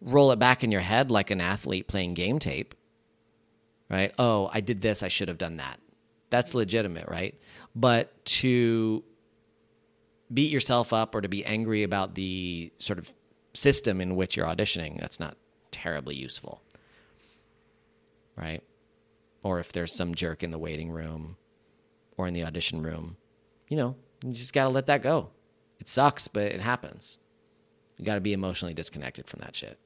[0.00, 2.74] roll it back in your head like an athlete playing game tape.
[3.88, 4.12] Right?
[4.18, 5.78] Oh, I did this, I should have done that.
[6.30, 7.38] That's legitimate, right?
[7.76, 9.04] But to
[10.32, 13.14] beat yourself up or to be angry about the sort of
[13.52, 15.36] system in which you're auditioning, that's not
[15.82, 16.62] terribly useful.
[18.36, 18.62] Right?
[19.42, 21.36] Or if there's some jerk in the waiting room
[22.16, 23.16] or in the audition room,
[23.68, 25.30] you know, you just got to let that go.
[25.80, 27.18] It sucks, but it happens.
[27.96, 29.78] You got to be emotionally disconnected from that shit.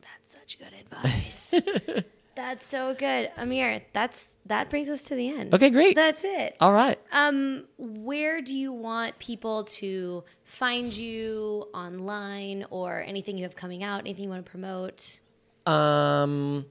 [0.00, 1.54] That's such good advice.
[2.38, 3.82] that's so good, Amir.
[3.92, 5.52] That's that brings us to the end.
[5.52, 5.96] Okay, great.
[5.96, 6.56] That's it.
[6.60, 6.96] All right.
[7.10, 13.82] Um, where do you want people to find you online or anything you have coming
[13.82, 15.18] out, anything you want to promote?
[15.66, 16.66] Um,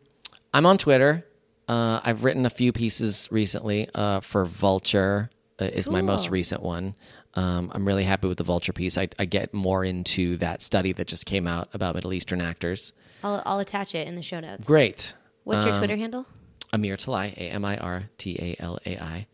[0.53, 1.26] I'm on Twitter
[1.68, 5.30] Uh, I've written a few pieces recently uh, for Vulture.
[5.59, 6.95] Uh, is my most recent one.
[7.34, 8.97] Um, I'm really happy with the Vulture piece.
[8.97, 12.93] I, I get more into that study that just came out about Middle Eastern actors.
[13.24, 14.65] I'll, I'll attach it in the show notes.
[14.65, 15.13] Great.
[15.48, 16.26] What's your Um, Twitter handle?
[16.74, 19.28] Amir Talai, A M I R T A L A I.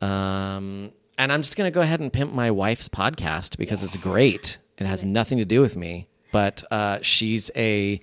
[0.00, 3.96] Um, and I'm just going to go ahead and pimp my wife's podcast because it's
[3.96, 4.58] great.
[4.78, 8.00] It has nothing to do with me, but uh, she's a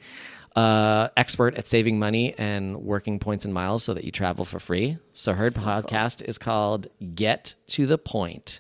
[0.58, 4.60] uh, expert at saving money and working points and miles so that you travel for
[4.60, 4.98] free.
[5.14, 8.60] So her podcast is called Get to the Point: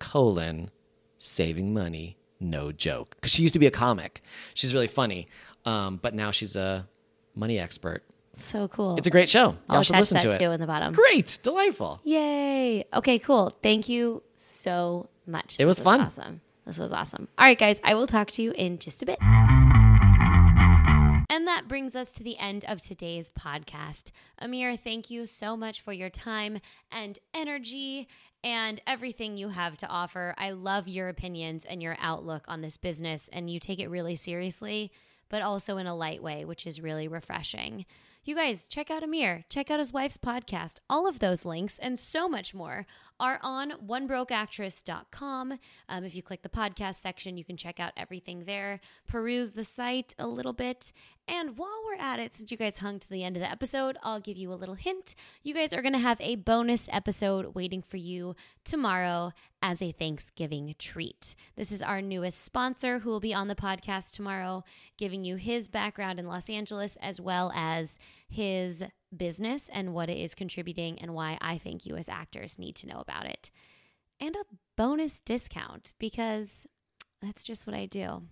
[0.00, 0.70] colon
[1.18, 3.14] saving money, no joke.
[3.14, 4.22] Because she used to be a comic.
[4.54, 5.28] She's really funny,
[5.64, 6.88] um, but now she's a
[7.36, 8.02] money expert.
[8.36, 8.96] So cool.
[8.96, 9.50] It's a great show.
[9.50, 10.92] Y'all I'll should attach listen that to too in the bottom.
[10.94, 12.00] Great, delightful.
[12.04, 12.84] Yay.
[12.92, 13.56] Okay, cool.
[13.62, 15.56] Thank you so much.
[15.58, 16.00] It was This fun.
[16.00, 16.40] Awesome.
[16.66, 17.28] This was awesome.
[17.38, 19.18] All right, guys, I will talk to you in just a bit.
[21.30, 24.12] And that brings us to the end of today's podcast.
[24.38, 26.60] Amir, thank you so much for your time
[26.92, 28.08] and energy
[28.42, 30.34] and everything you have to offer.
[30.38, 34.16] I love your opinions and your outlook on this business, and you take it really
[34.16, 34.92] seriously,
[35.28, 37.84] but also in a light way, which is really refreshing.
[38.26, 40.78] You guys, check out Amir, check out his wife's podcast.
[40.88, 42.86] All of those links and so much more
[43.20, 45.58] are on onebrokeactress.com.
[45.88, 49.64] Um, if you click the podcast section, you can check out everything there, peruse the
[49.64, 50.92] site a little bit.
[51.26, 53.96] And while we're at it, since you guys hung to the end of the episode,
[54.02, 55.14] I'll give you a little hint.
[55.42, 59.92] You guys are going to have a bonus episode waiting for you tomorrow as a
[59.92, 61.34] Thanksgiving treat.
[61.56, 64.64] This is our newest sponsor who will be on the podcast tomorrow,
[64.98, 67.98] giving you his background in Los Angeles as well as
[68.34, 68.82] his
[69.16, 72.86] business and what it is contributing and why I think you as actors need to
[72.86, 73.50] know about it.
[74.20, 74.44] And a
[74.76, 76.66] bonus discount because
[77.22, 78.22] that's just what I do.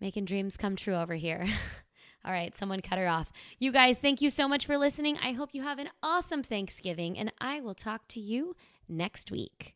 [0.00, 1.46] Making dreams come true over here.
[2.24, 3.32] All right, someone cut her off.
[3.58, 5.18] You guys, thank you so much for listening.
[5.22, 8.54] I hope you have an awesome Thanksgiving, and I will talk to you
[8.88, 9.74] next week.